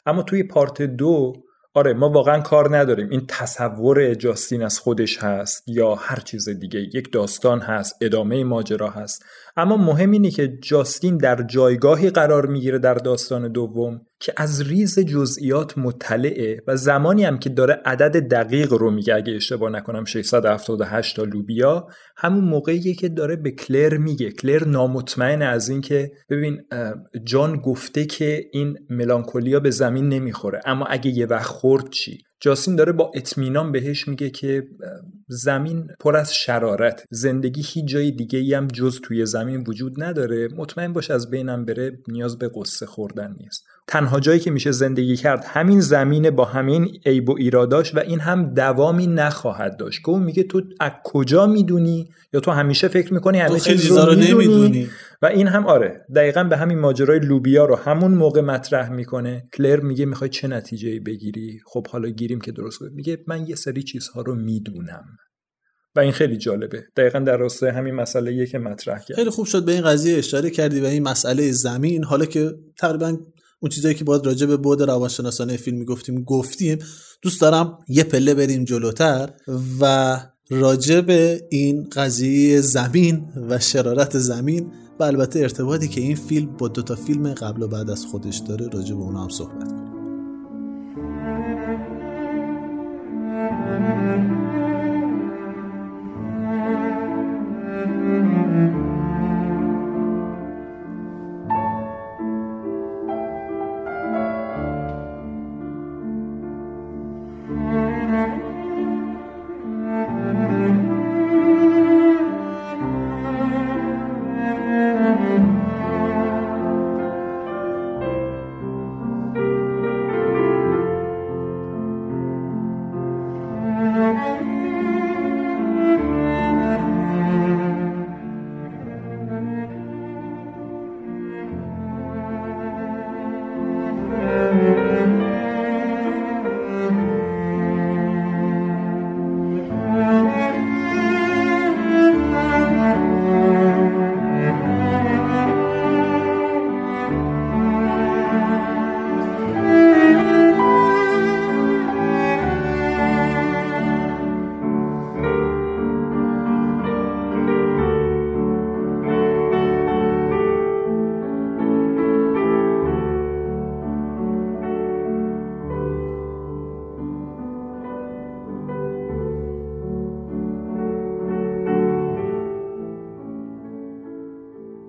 [0.05, 1.33] اما توی پارت دو
[1.73, 3.10] آره ما واقعا کار نداریم.
[3.10, 6.79] این تصور جاستین از خودش هست یا هر چیز دیگه.
[6.79, 9.25] یک داستان هست ادامه ماجرا هست.
[9.57, 14.01] اما مهم اینه که جاستین در جایگاهی قرار می‌گیره در داستان دوم.
[14.21, 19.36] که از ریز جزئیات مطلعه و زمانی هم که داره عدد دقیق رو میگه اگه
[19.36, 24.31] اشتباه نکنم 678 تا لوبیا همون موقعیه که داره به کلر میگه.
[24.31, 26.62] کلر نامطمئن از این که ببین
[27.23, 32.75] جان گفته که این ملانکولیا به زمین نمی‌خوره اما اگه یه وقت خورد چی؟ جاسین
[32.75, 34.67] داره با اطمینان بهش میگه که
[35.27, 37.03] زمین پر از شرارت.
[37.10, 40.47] زندگی هیچ جای دیگه ای هم جز توی زمین وجود نداره.
[40.55, 43.63] مطمئن باش از بینم بره نیاز به قصه خوردن نیست.
[43.91, 48.19] تنها جایی که میشه زندگی کرد همین زمین با همین عیب و ایراداش و این
[48.19, 50.01] هم دوامی نخواهد داشت.
[50.04, 54.15] که اون میگه تو از کجا می‌دونی؟ یا تو همیشه فکر می‌کنی همه چیز رو
[54.15, 54.89] نمی‌دونی.
[55.21, 59.43] و این هم آره دقیقا به همین ماجرای لوبیا رو همون موقع مطرح می‌کنه.
[59.54, 63.84] کلر میگه می‌خوای چه نتیجه بگیری؟ خب حالا گیریم که درست میگه من یه سری
[63.84, 65.06] چیزها رو می‌دونم.
[65.95, 66.84] و این خیلی جالبه.
[66.97, 69.15] دقیقا در راستای همین مسئله که مطرح کرد.
[69.15, 73.17] خیلی خوب شد به این قضیه اشاره کردی و این مسئله زمین حالا که تقریبا
[73.62, 76.80] اون چیزایی که باید راجع به بود روانشناسانه فیلم می‌گفتیم گفتیم.
[77.21, 79.30] دوست دارم یه پله بریم جلوتر
[79.82, 80.17] و
[80.50, 86.67] راجع به این قضیه زمین و شرارت زمین و البته ارتباطی که این فیلم با
[86.67, 89.90] دو تا فیلم قبل و بعد از خودش داره راجع به اونا هم صحبت کنیم.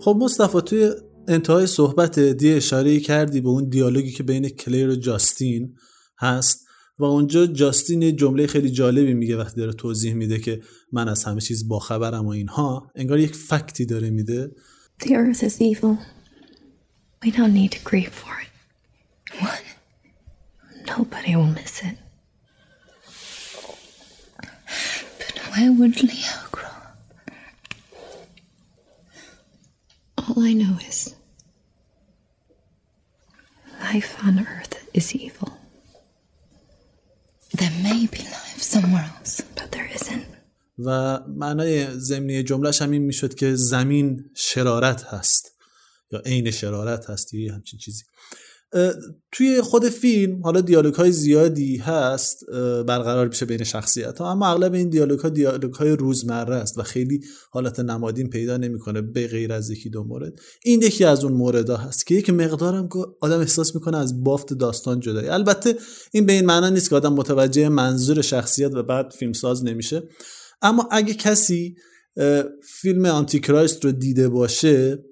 [0.03, 0.91] خب مصطفی توی
[1.29, 5.77] انتهای صحبت دی اشاره کردی به اون دیالوگی که بین کلیر و جاستین
[6.19, 6.67] هست
[6.99, 10.61] و اونجا جاستین جمله خیلی جالبی میگه وقتی داره توضیح میده که
[10.93, 14.51] من از همه چیز باخبرم و اینها انگار یک فکتی داره میده
[15.03, 15.99] The earth is evil.
[17.25, 18.51] We don't need to grieve for it.
[19.41, 19.63] What?
[20.93, 21.97] Nobody will miss it.
[25.21, 26.39] But where would Leo
[30.29, 30.99] All I know is
[33.93, 35.51] life on earth is evil,
[37.59, 39.35] There may be life somewhere else.
[39.57, 40.27] but there isn't.
[40.79, 45.53] و معنای ضمنی جملهش هم این می‌شد که زمین شرارت هست
[46.11, 48.05] یا عین شرارت هست یا همچین چیزی
[49.33, 52.45] توی خود فیلم حالا دیالوگ های زیادی هست
[52.87, 56.83] برقرار میشه بین شخصیت ها اما اغلب این دیالوگ ها دیالوگ های روزمره است و
[56.83, 60.33] خیلی حالت نمادین پیدا نمی‌کنه به غیر از یکی دو مورد.
[60.65, 64.25] این یکی از اون مورد ها هست که یک مقدارم که آدم احساس می‌کنه از
[64.25, 65.29] بافت داستان جدایی.
[65.29, 65.77] البته
[66.13, 70.03] این به این معنا نیست که آدم متوجه منظور شخصیت و بعد فیلمساز نمیشه.
[70.63, 71.75] اما اگه کسی
[72.81, 75.05] فیلم آنتیکرایست رو دیده باشه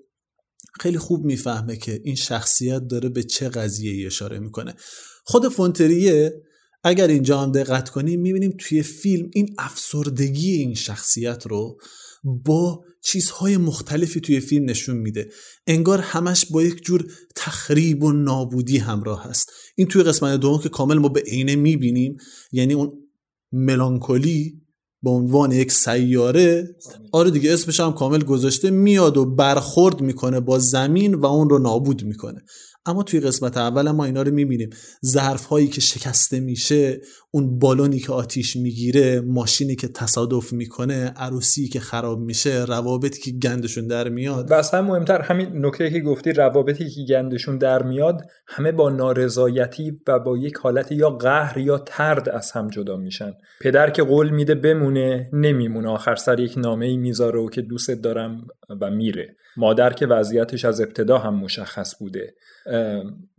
[0.80, 4.74] خیلی خوب می‌فهمه که این شخصیت داره به چه قضیه اشاره می‌کنه.
[5.24, 6.42] خود فونتریه
[6.84, 11.80] اگر اینجا هم دقت کنیم می‌بینیم توی فیلم این افسردگی این شخصیت رو
[12.24, 15.30] با چیزهای مختلفی توی فیلم نشون میده.
[15.66, 19.52] انگار همش با یک جور تخریب و نابودی همراه هست.
[19.76, 22.16] این توی قسمت دوم که کامل ما به عینه می‌بینیم
[22.52, 22.92] یعنی اون
[23.52, 24.62] ملانکولی
[25.02, 26.76] به عنوان یک سیاره
[27.12, 31.58] آره دیگه اسمش هم کامل گذاشته میاد و برخورد می‌کنه با زمین و اون رو
[31.58, 32.42] نابود می‌کنه.
[32.86, 34.70] اما توی قسمت اول ما اینا رو می‌بینیم.
[35.06, 41.68] ظرف هایی که شکسته میشه اون بالونی که آتیش می‌گیره ماشینی که تصادف می‌کنه عروسی
[41.68, 44.50] که خراب میشه روابطی که گندشون در میاد.
[44.50, 50.00] و اصلا مهمتر همین نکته که گفتی روابطی که گندشون در میاد همه با نارضایتی
[50.08, 53.32] و با یک حالت یا قهر یا ترد از هم جدا میشن.
[53.60, 55.88] پدر که قول میده بمونه نمیمونه.
[55.88, 58.46] آخر سر یک نامه ای می‌ذاره و که دوست دارم
[58.80, 59.36] و میره.
[59.60, 62.34] مادر که وضعیتش از ابتدا هم مشخص بوده.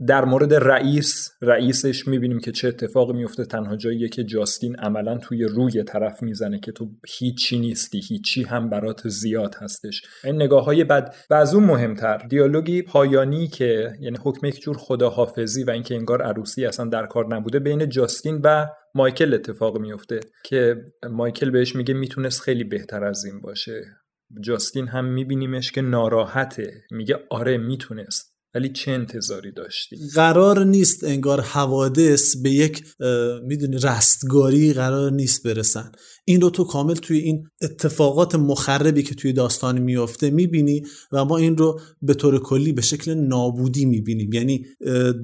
[0.08, 5.44] در مورد رئیس رئیسش می‌بینیم که چه اتفاقی میفته تنها جاییه که جاستین عملا توی
[5.44, 10.02] روی طرف می‌زنه که تو هیچی نیستی هیچی هم برات زیاد هستش.
[10.24, 12.18] این نگاه های بد و از اون مهمتر.
[12.18, 17.36] دیالوگی پایانی که یعنی حکم یک جور خداحافظی و اینکه انگار عروسی اصلا در کار
[17.36, 20.76] نبوده بین جاستین و مایکل اتفاق میفته که
[21.10, 24.01] مایکل بهش میگه می‌تونست خیلی بهتر از این باشه.
[24.41, 26.74] جاستین هم میبینیمش که ناراحته.
[26.91, 32.84] میگه آره می‌تونست ولی چه انتظاری داشتی؟ قرار نیست انگار حوادث به یک
[33.44, 35.91] می‌دونی رستگاری قرار نیست برسن.
[36.26, 40.82] این رو تو کامل توی این اتفاقات مخربی که توی داستان میفته می‌بینی
[41.12, 44.34] و ما این رو به طور کلی به شکل نابودی می‌بینیم.
[44.34, 44.66] یعنی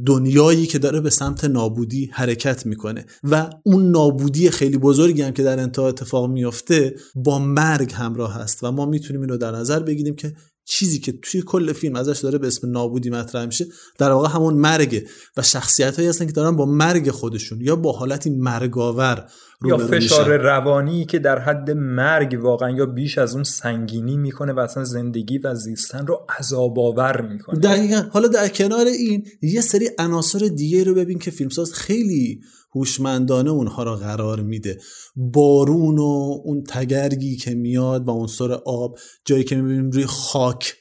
[0.06, 5.44] دنیایی که داره به سمت نابودی حرکت می‌کنه و اون نابودی خیلی بزرگی هم که
[5.44, 9.80] در انتها اتفاق میفته با مرگ همراه هست و ما می‌تونیم این رو در نظر
[9.80, 10.34] بگیریم که
[10.70, 13.66] چیزی که توی کل فیلم ازش داره به اسم نابودی مطرح میشه
[13.98, 15.06] در واقع همون مرگه
[15.38, 19.30] و شخصیت هایی هستن که دارن با مرگ خودشون یا با حالتی مرگاور
[19.66, 24.60] یا فشار روانی که در حد مرگ واقعا یا بیش از اون سنگینی می‌کنه و
[24.60, 27.60] اصلا زندگی و زیستن رو عذاب آور می‌کنه.
[27.60, 28.04] دقیقا.
[28.12, 32.42] حالا در کنار این یه سری عناصر دیگه رو ببین که فیلمساز خیلی
[32.76, 34.78] هوشمندانه اونها را قرار میده.
[35.16, 40.76] بارون و اون تگرگی که میاد و عنصر آب جایی که می‌بینیم روی خاک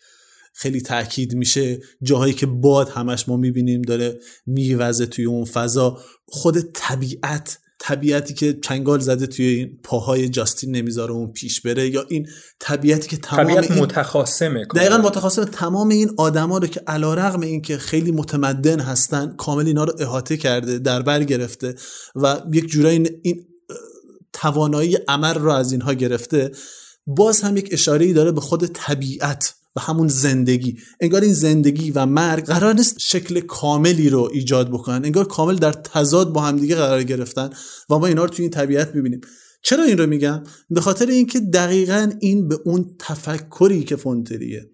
[0.55, 1.79] خیلی تاکید میشه.
[2.03, 5.99] جاهایی که باد همش ما می‌بینیم داره میوزه توی اون فضا.
[6.27, 12.05] خود طبیعت طبیعتی که چنگال زده توی این پاهای جاستین نمی‌ذاره اون پیش بره یا
[12.09, 17.15] این طبیعتی که تمام طبیعت این متخاصمه دقیقا متخاصم تمام این آدما رو که علا
[17.15, 21.75] رقم این که خیلی متمدن هستن کامل اینا رو احاطه کرده در بر گرفته
[22.15, 23.47] و یک جورایی این
[24.33, 26.51] توانایی عمل رو از اینها گرفته
[27.07, 29.55] باز هم یک اشاره داره به خود طبیعت.
[29.77, 30.79] و همون زندگی.
[31.01, 35.05] انگار این زندگی و مرگ قرار نیست شکل کاملی رو ایجاد بکنن.
[35.05, 37.51] انگار کامل در تضاد با همدیگه قرار گرفتن
[37.91, 39.21] و ما اینا رو توی این طبیعت می‌بینیم.
[39.63, 44.71] چرا این رو میگم؟ به خاطر اینکه دقیقا این به اون تفکری که فونتریه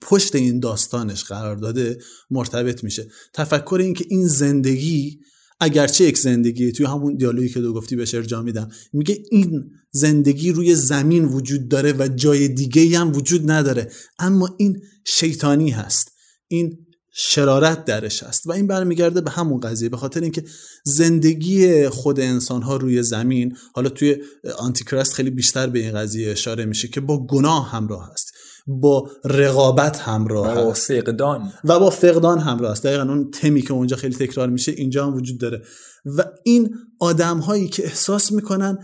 [0.00, 1.98] پشت این داستانش قرار داده
[2.30, 3.08] مرتبط میشه.
[3.34, 5.20] تفکر این که این زندگی
[5.60, 10.52] اگرچه یک زندگی توی همون دیالوگی که دو گفتی بهش ارجاع میدم میگه این زندگی
[10.52, 16.12] روی زمین وجود داره و جای دیگه هم وجود نداره اما این شیطانی هست
[16.48, 16.78] این
[17.20, 20.44] شرارت درش هست و این برمیگرده به همون قضیه به خاطر اینکه
[20.84, 24.16] زندگی خود انسان ها روی زمین حالا توی
[24.58, 28.32] آنتیکراست خیلی بیشتر به این قضیه اشاره میشه که با گناه همراه هست.
[28.68, 30.92] با رقابت همراه با هست.
[30.92, 31.52] فقدان.
[31.64, 35.14] و با فقدان همراه است دقیقا اون تمی که اونجا خیلی تکرار میشه اینجا هم
[35.14, 35.62] وجود داره.
[36.04, 38.78] و این آدم هایی که احساس می‌کنن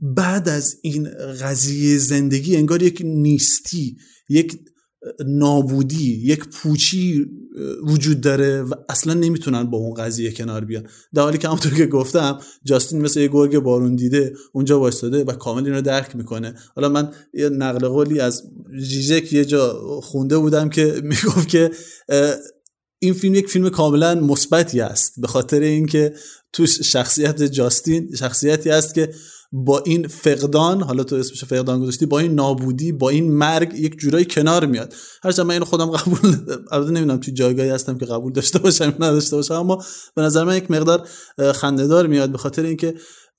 [0.00, 1.08] بعد از این
[1.40, 3.96] قضیه زندگی انگار یک نیستی
[4.28, 4.58] یک
[5.26, 7.26] نابودی یک پوچی
[7.84, 10.86] وجود داره و اصلا نمی‌تونن با اون قضیه کنار بیان.
[11.14, 15.32] در حالی که همونطور که گفتم جاستین مثل یه گرگ بارون دیده اونجا وایستاده و
[15.32, 16.54] کامل این رو درک می‌کنه.
[16.76, 18.42] حالا من یه نقل قولی از
[18.82, 19.72] جیجک یه جا
[20.02, 21.70] خونده بودم که می‌گفت که
[22.98, 25.20] این فیلم یک فیلم کاملا مثبتی است.
[25.20, 26.14] به خاطر اینکه
[26.52, 29.14] توش شخصیت جاستین شخصیتی است که
[29.52, 33.98] با این فقدان حالا تو اسمش فقدان گذاشتی با این نابودی با این مرگ یک
[33.98, 34.94] جورایی کنار میاد.
[35.22, 36.36] هرچند من اینو خودم قبول
[36.72, 39.84] البته نمی‌دونم توی جایگاهی هستم که قبول داشته باشم نداشته باشم اما
[40.14, 41.08] به نظر من یک مقدار
[41.54, 42.94] خندهدار میاد به خاطر اینکه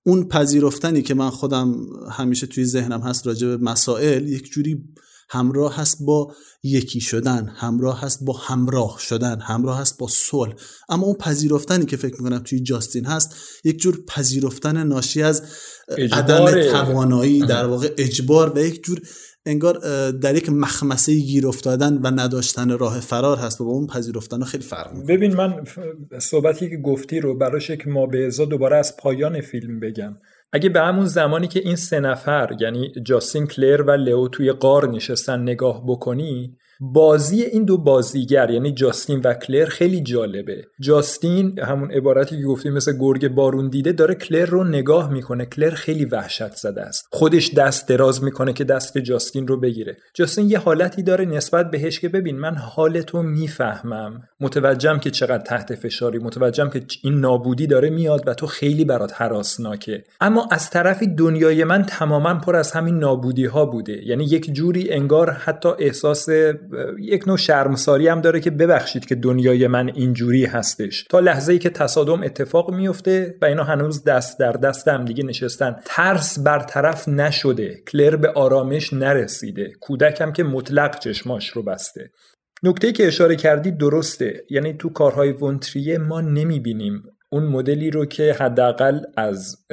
[0.06, 1.76] اون پذیرفتنی که من خودم
[2.12, 4.84] همیشه توی ذهنم هست راجع به مسائل یک جوری
[5.30, 10.54] همراه هست با یکی شدن همراه هست با همراه شدن همراه هست با صلح.
[10.90, 15.44] اما اون پذیرفتنی که فکر می‌کنم توی جاستین هست یک جور پذیرفتن ناشی از
[16.12, 19.02] عدم توانایی در واقع اجبار و یک جور
[19.46, 24.44] انگار در یک مخمسه گیر افتادن و نداشتن راه فرار هست و با اون پذیرفتن
[24.44, 25.16] خیلی فرق می‌کنه.
[25.16, 25.64] ببین من
[26.20, 30.16] صحبتی که گفتی رو براش که ما به دوباره از پایان فیلم بگم.
[30.54, 34.90] اگه به همون زمانی که این سه نفر یعنی جاستین کلر و لئو توی قار
[34.90, 40.66] نشستن نگاه بکنی بازی این دو بازیگر یعنی جاستین و کلر خیلی جالبه.
[40.80, 45.46] جاستین همون عبارتی که گفتیم مثل گرگ بارون دیده داره کلر رو نگاه می‌کنه.
[45.46, 47.08] کلر خیلی وحشت زده است.
[47.12, 49.98] خودش دست دراز می‌کنه که دست جاستین رو بگیره.
[50.14, 54.22] جاستین یه حالتی داره نسبت بهش که ببین من حالتو می‌فهمم.
[54.40, 59.22] متوجهم که چقدر تحت فشاری متوجهم که این نابودی داره میاد و تو خیلی برات
[59.22, 60.04] حراسناکه.
[60.22, 64.08] اما از طرفی دنیای من تماما پر از همین نابودی ها بوده.
[64.08, 66.28] یعنی یک جوری انگار حتی احساس
[67.00, 71.06] یک نوع شرمساری هم داره که ببخشید که دنیای من اینجوری هستش.
[71.10, 75.24] تا لحظه ای که تصادم اتفاق میفته و اینا هنوز دست در دست هم دیگه
[75.24, 75.76] نشستن.
[75.86, 77.82] ترس برطرف نشده.
[77.88, 79.72] کلر به آرامش نرسیده.
[79.82, 82.12] کودکم که مطلق چشماش رو بسته.
[82.64, 84.44] نکته که اشاره کردی درسته.
[84.50, 87.04] یعنی تو کارهای ونتریه ما نمی‌بینیم
[87.34, 89.66] اون مدلی رو که حداقل از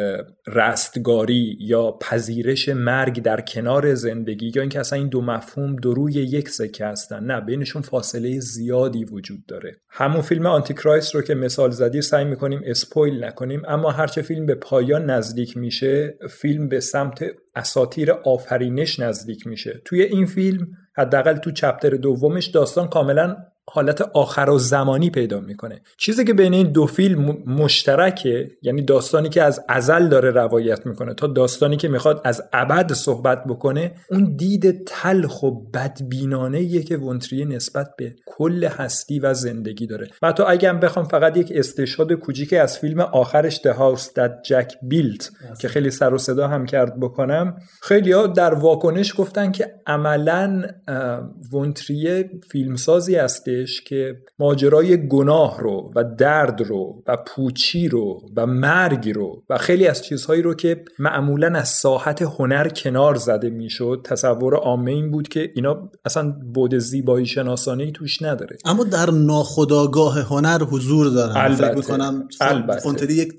[0.46, 6.12] رستگاری یا پذیرش مرگ در کنار زندگی یا اینکه اصلا این دو مفهوم دو روی
[6.12, 9.76] یک سکه هستن نه بینشون فاصله زیادی وجود داره.
[9.90, 14.46] همون فیلم آنتی کرایست رو که مثال زدی سعی می‌کنیم اسپویل نکنیم اما هرچه فیلم
[14.46, 17.24] به پایان نزدیک میشه فیلم به سمت
[17.56, 19.80] اساتیر آفرینش نزدیک میشه.
[19.84, 23.36] توی این فیلم حداقل تو چپتر دومش داستان کاملا
[23.72, 25.80] حالت آخر و زمانی پیدا می‌کنه.
[25.98, 31.14] چیزی که بین این دو فیلم مشترکه یعنی داستانی که از ازل داره روایت می‌کنه
[31.14, 37.44] تا داستانی که می‌خواد از ابد صحبت بکنه اون دید تلخ و بدبینانه که ونتریه
[37.44, 40.06] نسبت به کل هستی و زندگی داره.
[40.22, 44.70] و تا اگه بخوام فقط یک استشهاد کوچیکی از فیلم آخرش The House That Jack
[44.90, 47.56] Built که خیلی سر و صدا هم کرد بکنم.
[47.82, 50.62] خیلی ها در واکنش گفتن که عملا
[51.52, 59.12] ونتریه فیلمسازی هسته که ماجرای گناه رو و درد رو و پوچی رو و مرگ
[59.14, 64.54] رو و خیلی از چیزهایی رو که معمولا از ساحت هنر کنار زده می‌شد تصور
[64.54, 70.62] عامه این بود که اینا اصلا بود زیبایی شناسانه توش نداره اما در ناخداگاه هنر
[70.62, 71.66] حضور دارن البته.
[71.66, 73.12] فکر می‌کنم البته.
[73.12, 73.32] یک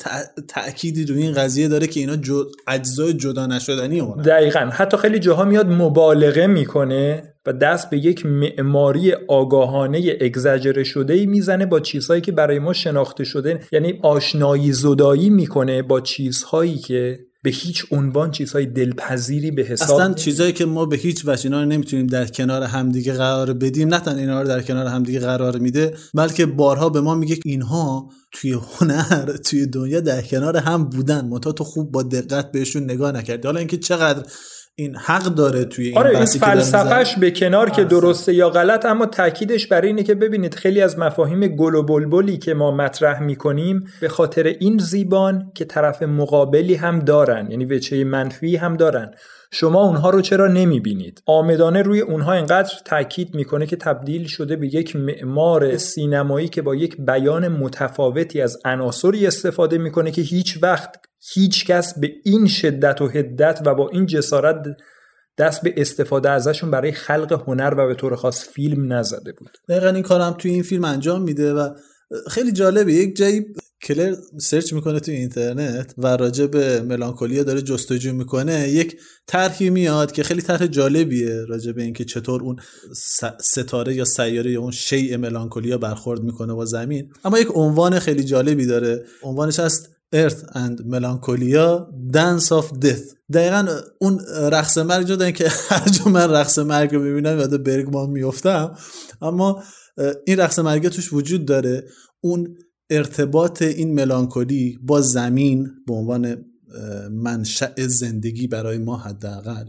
[0.48, 2.44] تأکیدی روی این قضیه داره که اینا جو...
[2.68, 8.26] اجزای جدا نشدنی هنر دقیقا حتی خیلی جاها میاد مبالغه می‌کنه و دست به یک
[8.26, 14.72] معماری آگاهانه اگزجره شده ای می‌زنه با چیزهایی که برای ما شناخته شده یعنی آشنایی
[14.72, 20.66] زدایی می‌کنه با چیزهایی که به هیچ عنوان چیزهای دلپذیری به حساب اصلا چیزهایی که
[20.66, 24.42] ما به هیچ وجه اینا رو نمی‌تونیم در کنار همدیگه قرار بدیم نه تنها اینا
[24.42, 29.66] رو در کنار همدیگه قرار میده بلکه بارها به ما میگه اینها توی هنر توی
[29.66, 31.26] دنیا در کنار هم بودن.
[31.26, 33.48] منتها تو خوب با دقت بهشون نگاه نکردی.
[33.48, 34.24] حالا اینکه چقدر
[34.82, 39.06] این حق داره توی این آره این فلسفهش به کنار که درسته یا غلط اما
[39.06, 43.88] تاکیدش بر اینه که ببینید خیلی از مفاهیم گل و بلبلی که ما مطرح می‌کنیم
[44.02, 49.12] به خاطر این زیبان که طرف مقابلی هم دارن یعنی وچه منفی هم دارن.
[49.54, 54.68] شما اونها رو چرا نمی‌بینید؟ آمدانه روی اونها اینقدر تاکید می‌کنه که تبدیل شده به
[54.68, 60.96] یک معمار سینمایی که با یک بیان متفاوتی از عناصری استفاده می‌کنه که هیچ وقت
[61.34, 64.66] هیچ کس به این شدت و حدت و با این جسارت
[65.38, 69.58] دست به استفاده ازشون برای خلق هنر و به طور خاص فیلم نزده بود.
[69.70, 71.70] دقیقا این کارم توی این فیلم انجام میده و
[72.30, 72.94] خیلی جالبه.
[72.94, 73.46] یک جایی
[73.84, 78.70] کلر سرچ می‌کنه تو اینترنت و راجع به ملانکولیا داره جستجو می‌کنه.
[78.70, 78.98] یک
[79.28, 82.56] طرحی میاد که خیلی طرح جالبیه راجع به اینکه چطور اون
[83.42, 87.14] ستاره یا سیاره یا اون شیء ملانکولیا برخورد می‌کنه با زمین.
[87.26, 89.06] اما یک عنوان خیلی جالبی داره.
[89.24, 93.16] عنوانش هست Earth and Melancholia Dance of Death.
[93.34, 93.68] دقیقا
[94.00, 94.20] اون
[94.52, 98.76] رقص مرگ جدا که هر جا من رقص مرگ رو ببینم یاد برگمان میفتم
[99.22, 99.64] اما
[100.28, 101.88] این رقص مرگ توش وجود داره.
[102.22, 102.58] اون
[102.90, 106.46] ارتباط این ملانکولی با زمین به عنوان
[107.12, 109.66] منشأ زندگی برای ما حداقل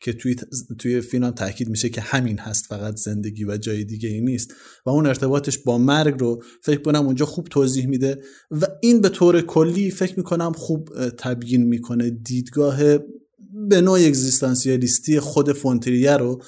[0.00, 0.36] که توی
[0.78, 4.54] توی فیلم تاکید میشه که همین هست فقط زندگی و جای دیگه ای نیست.
[4.86, 8.22] و اون ارتباطش با مرگ رو فکر کنم اونجا خوب توضیح میده.
[8.50, 12.78] و این به طور کلی فکر می‌کنم خوب تبیین می‌کنه دیدگاه
[13.68, 16.42] به نوع اگزیستانسیالیستی خود فونتریه رو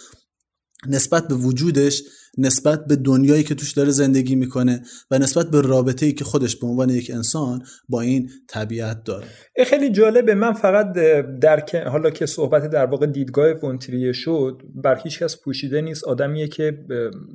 [0.86, 2.02] نسبت به وجودش
[2.38, 6.56] نسبت به دنیایی که توش داره زندگی می‌کنه و نسبت به رابطه ای که خودش
[6.56, 9.26] به عنوان یک انسان با این طبیعت داره.
[9.66, 10.92] خیلی جالبه من فقط
[11.40, 16.04] در حالا که صحبت در واقع دیدگاه فونتریه شد بر هیچ کس پوشیده نیست.
[16.04, 16.78] آدمیه که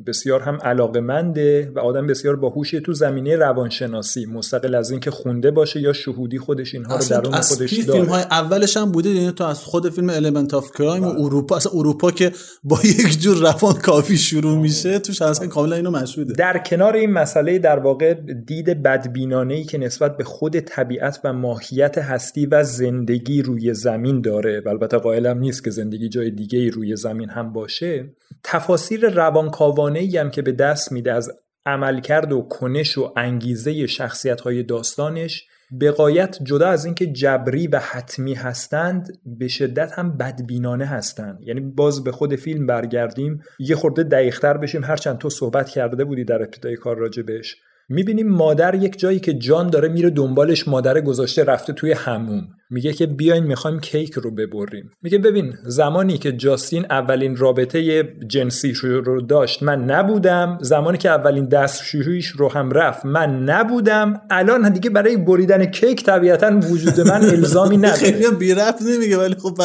[0.07, 4.25] بسیار هم علاقمنده و آدم بسیار باهوشه تو زمینه روانشناسی.
[4.25, 7.99] مستقل از اینکه خونده باشه یا شهودی خودش اینها رو درون خودش داره.
[7.99, 11.55] فیلم های اولش هم بوده یعنی تو از خود فیلم Element of Crime و اروپا
[11.55, 12.31] اصلا اروپا که
[12.63, 14.88] با یک جور روان کاوی شروع میشه.
[14.93, 16.33] تو توش اصلا کاملا اینو مشهوده.
[16.33, 18.13] در کنار این مسئله در واقع
[18.45, 24.21] دید بدبینانه ای که نسبت به خود طبیعت و ماهیت هستی و زندگی روی زمین
[24.21, 28.09] داره و البته قائلم نیست که زندگی جای دیگه روی زمین هم باشه
[28.43, 31.31] تفاسیر روانکاوانه ای هم که به دست میده از
[31.65, 37.79] عملکرد و کنش و انگیزه شخصیت های داستانش به قایت جدا از اینکه جبری و
[37.79, 41.41] حتمی هستند به شدت هم بدبینانه هستند.
[41.41, 46.23] یعنی باز به خود فیلم برگردیم یه خورده دقیقتر بشیم هرچند تو صحبت کرده بودی
[46.23, 47.55] در ابتدای کار راجبش.
[47.89, 52.93] می‌بینیم مادر یک جایی که جان داره میره دنبالش مادر گذاشته رفته توی هموم میگه
[52.93, 54.91] که بیاین می‌خوایم کیک رو ببریم.
[55.01, 60.57] میگه ببین زمانی که جاستین اولین رابطه جنسی رو داشت من نبودم.
[60.61, 64.21] زمانی که اولین دستشوییش رو هم رفت من نبودم.
[64.29, 67.97] الان دیگه برای بریدن کیک طبیعتا وجود من الزامی نداره.
[67.97, 69.61] خیلی بی رفت نمیگه ولی خب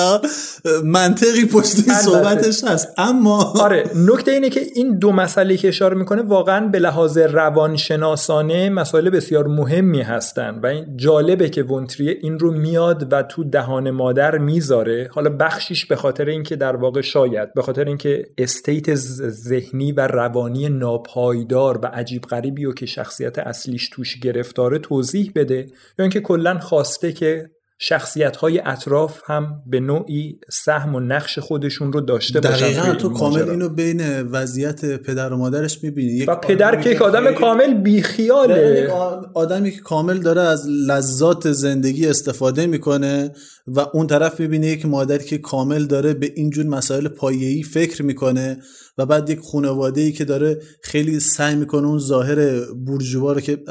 [0.85, 2.89] منطقی پشت این صحبتش هست.
[2.99, 8.71] اما آره نکته اینه که این دو مسئله که اشاره می‌کنه واقعا به لحاظ روانشناسانه
[8.71, 13.91] مسائل بسیار مهمی هستن و این جالبه که ونتریه این رو میاد و تو دهان
[13.91, 19.93] مادر می‌ذاره حالا بخشیش به خاطر اینکه در واقع شاید به خاطر اینکه استیت ذهنی
[19.93, 25.67] و روانی ناپایدار و عجیب غریبی و که شخصیت اصلیش توش گرفتاره توضیح بده
[25.99, 31.93] یا اینکه کلا خواسته که شخصیت های اطراف هم به نوعی سهم و نقش خودشون
[31.93, 32.95] رو داشته باشن دقیقا.
[32.95, 36.25] تو کامل اینو بین وضعیت پدر و مادرش می‌بینی.
[36.25, 38.93] و پدر که یک آدم کامل بیخیاله.
[39.35, 43.31] آدمی که کامل داره از لذات زندگی استفاده می‌کنه
[43.67, 48.59] و اون طرف می‌بینه یک مادری که کامل داره به اینجور مسائل پایه‌ای فکر می‌کنه
[48.99, 53.63] و بعد یک خانواده ای که داره خیلی سعی می‌کنه اون ظاهر بورژوا رو که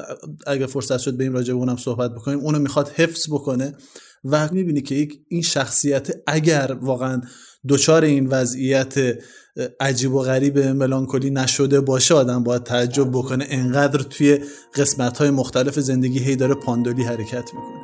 [0.47, 3.75] اگر فرصت شد به این راجع اونم صحبت بکنیم اونو می‌خواد حفظ بکنه
[4.25, 7.21] و می‌بینی که یک این شخصیت اگر واقعا
[7.69, 8.93] دچار این وضعیت
[9.79, 13.45] عجیب و غریب ملانکولی نشده باشه آدم باید تعجب بکنه.
[13.49, 14.39] انقدر توی
[14.75, 17.82] قسمت های مختلف زندگی هی داره پاندولی حرکت می‌کنه.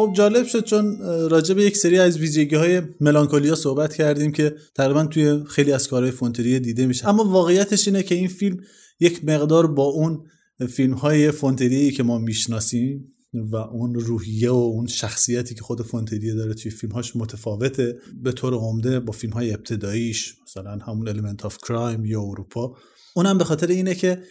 [0.00, 0.98] خب جالب شد چون
[1.30, 5.88] راجع به یک سری از ویژگی های ملانکولیا صحبت کردیم که تقریبا توی خیلی از
[5.88, 7.08] کارهای فونتریه دیده میشه.
[7.08, 8.60] اما واقعیتش اینه که این فیلم
[9.00, 10.24] یک مقدار با اون
[10.68, 16.34] فیلم های فونتریه که ما می‌شناسیم و اون روحیه و اون شخصیتی که خود فونتریه
[16.34, 21.44] داره توی فیلم هاش متفاوته به طور عمده با فیلم های ابتداییش مثلا همون Element
[21.44, 22.76] of Crime یا اروپا.
[23.14, 24.22] اونم به خاطر اینه که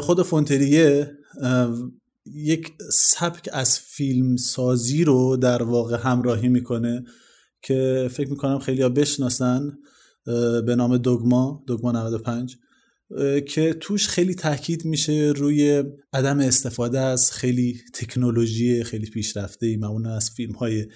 [0.00, 1.10] خود فونتریه
[2.34, 7.04] یک سبک از فیلم سازی رو در واقع همراهی می‌کنه
[7.62, 9.78] که فکر می‌کنم خیلی ها بشناسن
[10.66, 12.56] به نام دوگما دوگما 95
[13.48, 20.16] که توش خیلی تاکید میشه روی عدم استفاده از خیلی تکنولوژی خیلی پیشرفته ای معمولا
[20.16, 20.86] از فیلم های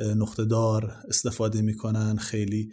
[0.00, 2.72] نقطه دار استفاده می‌کنن خیلی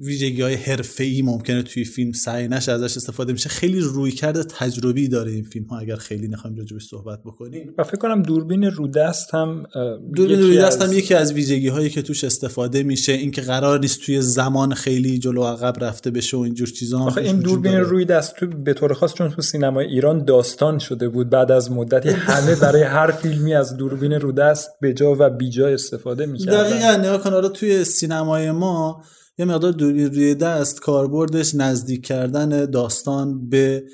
[0.00, 4.44] ویژگی های حرفه ای ممکنه توی فیلم سعی نشه ازش استفاده میشه خیلی روی کرده
[4.44, 7.74] تجربی داره این فیلم ها اگر خیلی نخوایم راجبش صحبت بکنیم.
[7.78, 9.66] و فکر کنم دوربین رودست هم
[10.14, 13.12] دوربین رودست هم یکی از ویژگی هایی که توش استفاده میشه.
[13.12, 17.40] اینکه قرار نیست توی زمان خیلی جلو عقب رفته بشه و اینجور چیزا آخه این
[17.40, 21.52] دوربین روی دست تو به طور خاص چون تو سینمای ایران داستان شده بود بعد
[21.52, 26.62] از مدتی همه برای هر فیلمی از دوربین رودست به جا و بیجا استفاده می‌کردن.
[26.62, 29.02] دقیقاً نگاه کن توی سینمای ما
[29.38, 33.84] یه مقدار دوربین روی دست کاربردش نزدیک کردن داستان به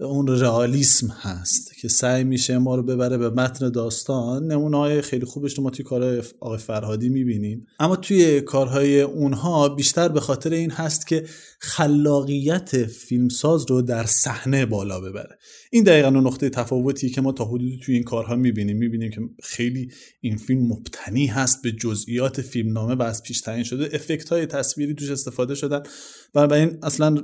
[0.00, 4.46] اون رئالیسم هست که سعی میشه ما رو ببره به متن داستان.
[4.46, 7.66] نمونه های خیلی خوبش رو ما توی کارهای آقای فرهادی می‌بینیم.
[7.78, 11.24] اما توی کارهای اونها بیشتر به خاطر این هست که
[11.62, 15.38] خلاقیت فیلمساز رو در صحنه بالا ببره.
[15.70, 18.76] این دقیقا نقطه تفاوتی که ما تا حدودی توی این کارها می‌بینیم.
[18.76, 23.90] می‌بینیم که خیلی این فیلم مبتنی هست به جزئیات فیلمنامه و از پیش تعیین شده.
[23.92, 25.82] افکت های تصویری توش استفاده شدن.
[26.34, 27.16] بنابراین اصلا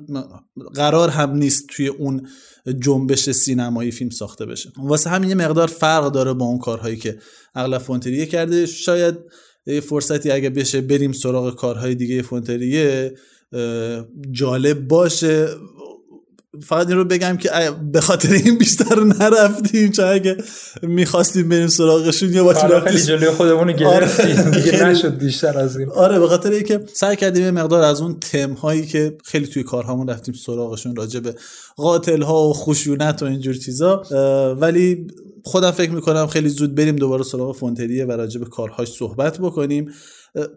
[0.74, 2.28] قرار هم نیست توی اون
[2.80, 4.72] جنبش سینمایی فیلم ساخته بشه.
[4.76, 7.18] واسه همین یه مقدار فرق داره با اون کارهایی که
[7.54, 8.66] اغلب فونتریه کرده.
[8.66, 9.14] شاید
[9.66, 13.14] یه فرصتی اگه بشه بریم سراغ کارهای دیگه فونتریه.
[14.30, 15.48] جالب باشه.
[16.62, 17.50] فقط این رو بگم که
[17.92, 19.90] به خاطر این بیشتر نرفتیم.
[19.90, 20.36] چون اگه
[20.82, 24.50] می‌خواستیم بریم سراغشون یا با خیلی جلوی خودمون گرفتیم آره.
[24.50, 25.90] دیگه نشد بیشتر از این.
[25.90, 29.62] آره به خاطر اینکه سعی کردیم یه مقدار از اون تم هایی که خیلی توی
[29.62, 31.34] کارهامون رفتیم سراغشون راجع به
[31.76, 34.02] قاتل ها و خشونت و اینجور چیزا.
[34.60, 35.06] ولی
[35.44, 39.90] خودم فکر می‌کنم خیلی زود بریم دوباره سراغ فونتریه و راجع به کارهاش صحبت بکنیم.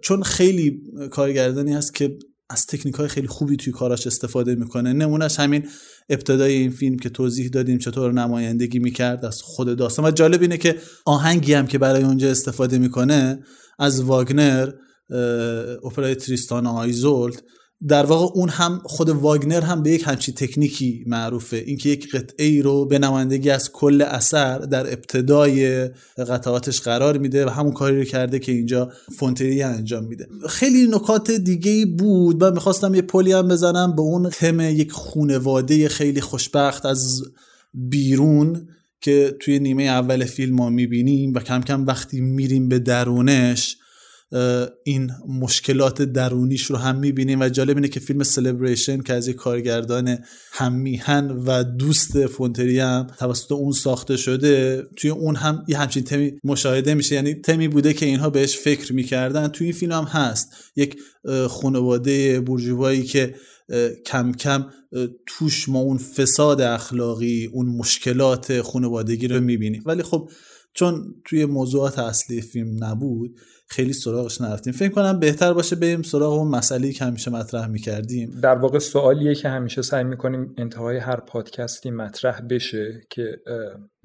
[0.02, 0.82] چون خیلی
[1.12, 2.18] کارگردانی هست که
[2.50, 4.94] از تکنیک های خیلی خوبی توی کاراش استفاده می‌کنه.
[4.94, 5.68] نمونهش همین
[6.10, 10.06] ابتدای این فیلم که توضیح دادیم چطور نمایندگی می‌کرد از خود داستان.
[10.06, 10.76] و جالب اینه که
[11.06, 13.40] آهنگی هم که برای اونجا استفاده می‌کنه
[13.80, 14.72] از واگنر
[15.84, 17.44] اپرای تریستان آیزولد
[17.88, 21.58] در واقع اون هم خود واگنر هم به یک همچی تکنیکی معروفه.
[21.58, 27.46] اینکه یک قطعه ای رو به نمایندگی از کل اثر در ابتدای قطعاتش قرار میده
[27.46, 30.28] و همون کاری رو کرده که اینجا فونتریه انجام میده.
[30.50, 32.44] خیلی نکات دیگه ای بود.
[32.44, 37.24] و می‌خواستم یه پلی هم بزنم به اون تم یک خونواده خیلی خوشبخت از
[37.74, 38.68] بیرون
[39.02, 43.78] که توی نیمه اول فیلم ما می‌بینیم و کم کم وقتی میریم به درونش
[44.84, 47.42] این مشکلات درونیش رو هم می‌بینیم.
[47.42, 50.18] و جالب اینه که فیلم سلبریشن که از یک کارگردان
[50.52, 56.34] هممیهن و دوست فونتری هم توسط اون ساخته شده توی اون هم یه همچین تمی
[56.44, 57.16] مشاهده میشه.
[57.16, 59.48] یعنی تمی بوده که اینها بهش فکر می‌کردن.
[59.48, 60.48] توی این فیلم هم هست.
[60.76, 60.98] یک
[61.48, 63.36] خانواده بورژوایی که
[64.06, 64.66] کم کم
[65.26, 69.84] توش ما اون فساد اخلاقی اون مشکلات خانوادگی رو می‌بینیم.
[69.86, 70.30] ولی خب
[70.74, 73.36] چون توی موضوعات اصلی فیلم نبود
[73.70, 74.74] خیلی سراغش نرفتیم.
[74.74, 78.40] فکر کنم بهتر باشه بریم سراغ اون مسئله که همیشه مطرح می‌کردیم.
[78.44, 83.42] در واقع سوالیه که همیشه سعی می‌کنیم انتهای هر پادکستی مطرح بشه که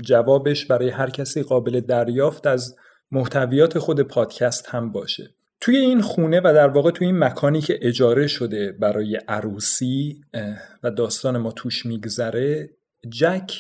[0.02, 2.76] جوابش برای هر کسی قابل دریافت از
[3.10, 5.34] محتویات خود پادکست هم باشه.
[5.60, 10.20] توی این خونه و در واقع توی این مکانی که اجاره شده برای عروسی
[10.82, 12.70] و داستان ما توش میگذره
[13.12, 13.52] جک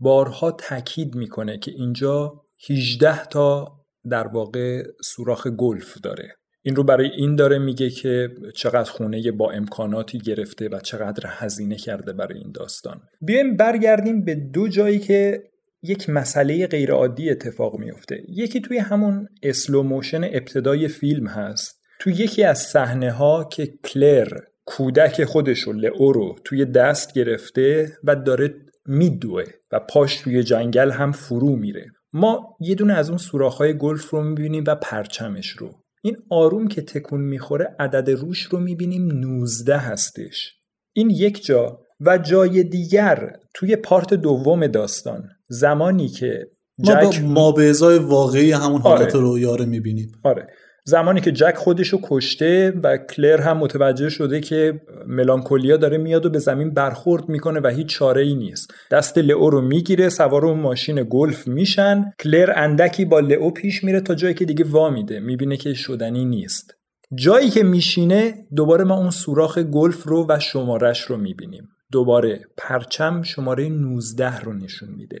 [0.00, 3.77] بارها تاکید می‌کنه که اینجا 18 تا
[4.08, 6.34] در واقع سوراخ گلف داره.
[6.62, 11.76] این رو برای این داره میگه که چقدر خونه با امکاناتی گرفته و چقدر هزینه
[11.76, 13.00] کرده برای این داستان.
[13.20, 15.42] بیایم برگردیم به دو جایی که
[15.82, 21.80] یک مسئله غیرعادی اتفاق میفته یکی توی همون slow motion ابتدای فیلم هست.
[22.00, 24.28] توی یکی از صحنه ها که کلر
[24.66, 28.54] کودک خودش رو لئو رو توی دست گرفته و داره
[28.86, 31.86] میدوه و پاش توی جنگل هم فرو میره.
[32.12, 35.70] ما یه دونه از اون سوراخ‌های گلف رو می‌بینیم و پرچمش رو.
[36.02, 40.52] این آروم که تکون می‌خوره عدد روش رو می‌بینیم 19 هستش.
[40.92, 45.28] این یک جا و جای دیگر توی پارت دوم داستان.
[45.48, 46.50] زمانی که
[46.84, 49.24] جک ما به ازای واقعی همون حالت آره.
[49.24, 50.12] رویا رو می‌بینیم.
[50.24, 50.46] آره.
[50.88, 56.30] زمانی که جک خودشو کشته و کلر هم متوجه شده که ملانکولیا داره میاد و
[56.30, 58.74] به زمین برخورد می‌کنه و هیچ چاره ای نیست.
[58.90, 62.04] دست لئو رو می‌گیره سوار اون ماشین گلف میشن.
[62.20, 66.24] کلر اندکی با لئو پیش میره تا جایی که دیگه وا میده می‌بینه که شدنی
[66.24, 66.74] نیست.
[67.14, 71.68] جایی که میشینه دوباره ما اون سوراخ گلف رو و شمارش رو می‌بینیم.
[71.92, 75.18] دوباره پرچم شماره 19 رو نشون میده.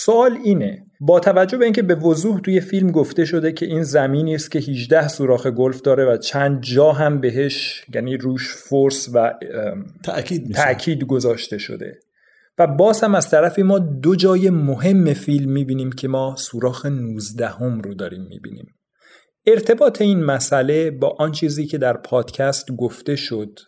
[0.00, 4.34] سوال اینه با توجه به اینکه به وضوح توی فیلم گفته شده که این زمینی
[4.34, 9.18] است که 18 سوراخ گلف داره و چند جا هم بهش یعنی روش فورس و
[9.18, 9.86] ام،
[10.54, 11.98] تأکید گذاشته شده.
[12.58, 17.46] و باز هم از طرفی ما دو جای مهم فیلم می‌بینیم که ما سوراخ 19
[17.46, 18.74] هم رو داریم می‌بینیم.
[19.46, 23.58] ارتباط این مسئله با آن چیزی که در پادکست گفته شد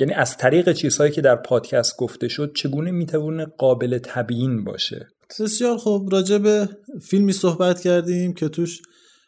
[0.00, 5.08] یعنی از طریق چیزهایی که در پادکست گفته شد چگونه می‌تونه قابل تبیین باشه؟
[5.40, 6.12] بسیار خوب.
[6.12, 6.68] راجع به
[7.02, 8.82] فیلمی صحبت کردیم که توش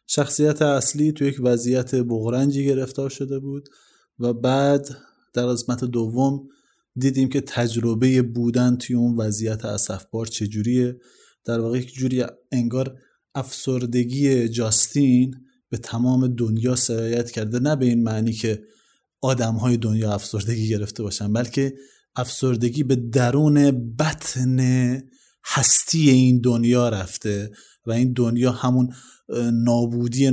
[0.07, 3.69] شخصیت اصلی تو یک وضعیت بغرنجی گرفتار شده بود
[4.19, 4.89] و بعد
[5.35, 6.49] در قسمت دوم
[6.97, 10.97] دیدیم که تجربه بودن توی اون وضعیت اسفبار چجوریه.
[11.45, 12.97] در واقع یک جوری انگار
[13.35, 15.35] افسردگی جاستین
[15.71, 17.59] به تمام دنیا سرایت کرده.
[17.59, 18.63] نه به این معنی که
[19.23, 21.73] آدم های دنیا افسردگی گرفته باشن بلکه
[22.17, 24.59] افسردگی به درون بطن
[25.45, 27.51] هستی این دنیا رفته
[27.87, 28.93] و این دنیا همون
[29.53, 30.31] نابودی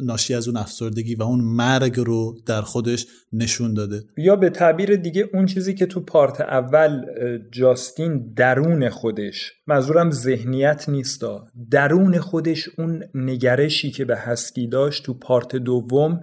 [0.00, 4.02] ناشی, از اون افسردگی و اون مرگ رو در خودش نشون داده.
[4.16, 7.06] یا به تعبیر دیگه اون چیزی که تو پارت اول
[7.52, 15.14] جاستین درون خودش منظورم ذهنیت نیستا درون خودش اون نگرشی که به هستی داشت تو
[15.14, 16.20] پارت دوم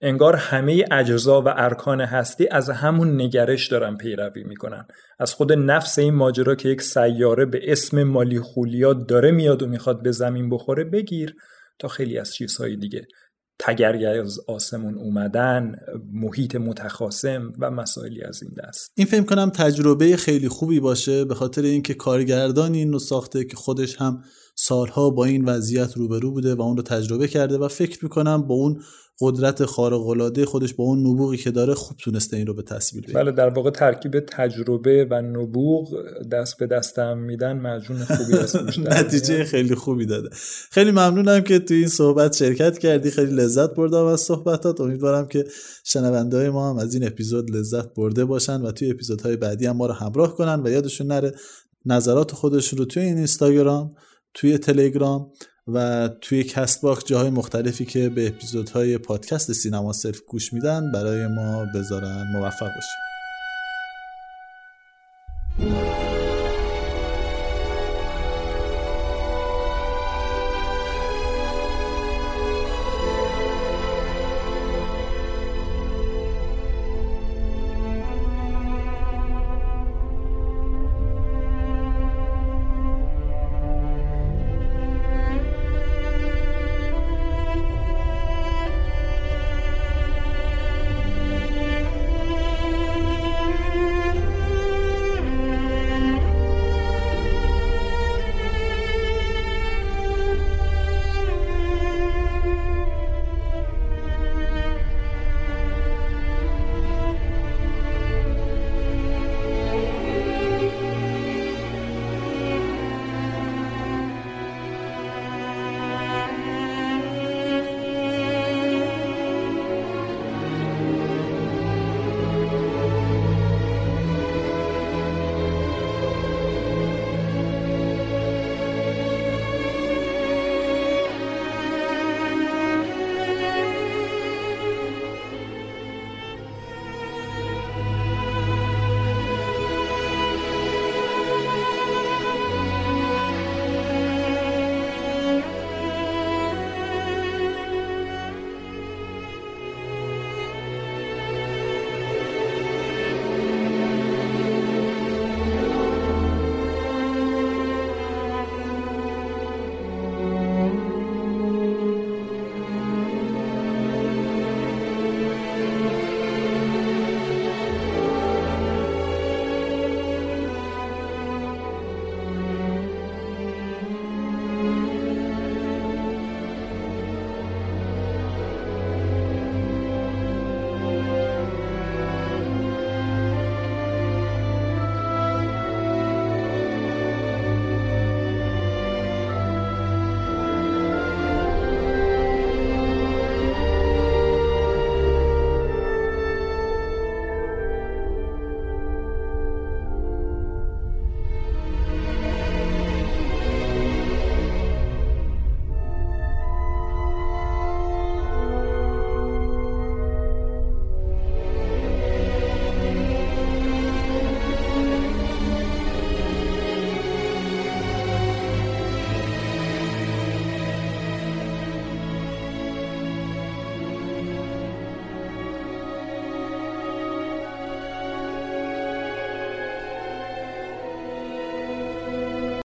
[0.00, 4.86] انگار همه اجزا و ارکان هستی از همون نگرش دارن پیروی می‌کنن.
[5.18, 9.66] از خود نفس این ماجرا که یک سیاره به اسم مالی خولیا داره میاد و
[9.66, 11.34] می‌خواد به زمین بخوره بگیر
[11.78, 13.06] تا خیلی از چیزهای دیگه.
[13.58, 15.74] تگرگ از آسمون اومدن
[16.12, 18.92] محیط متخاصم و مسائلی از این دست.
[18.96, 23.56] این فکر کنم تجربه خیلی خوبی باشه به خاطر اینکه کارگردان این رو ساخته که
[23.56, 24.22] خودش هم
[24.62, 28.54] سالها با این وضعیت روبرو بوده و اون رو تجربه کرده و فکر می‌کنم با
[28.54, 28.82] اون
[29.20, 33.04] قدرت خارق العاده خودش با اون نبوغی که داره خوب تونسته این رو به تصویر
[33.04, 35.94] بگیره بله در واقع ترکیب تجربه و نبوغ
[36.32, 39.44] دست به دستم میدن مجون خوبی در نتیجه.
[39.44, 40.28] خیلی خوبی داده.
[40.70, 43.10] خیلی ممنونم که توی این صحبت شرکت کردی.
[43.10, 44.80] خیلی لذت بردم از صحبتات.
[44.80, 45.44] امیدوارم که
[45.84, 49.76] شنونده های ما هم از این اپیزود لذت برده باشن و توی اپیزودهای بعدی هم
[49.76, 51.32] ما رو همراه کنن و یادشون نره
[51.86, 53.90] نظرات خودشون رو توی این اینستاگرام
[54.34, 55.32] توی تلگرام
[55.68, 61.66] و توی Castbox جاهای مختلفی که به اپیزودهای پادکست سینما صرف گوش میدن برای ما
[61.74, 63.10] بذارن موفق باشید.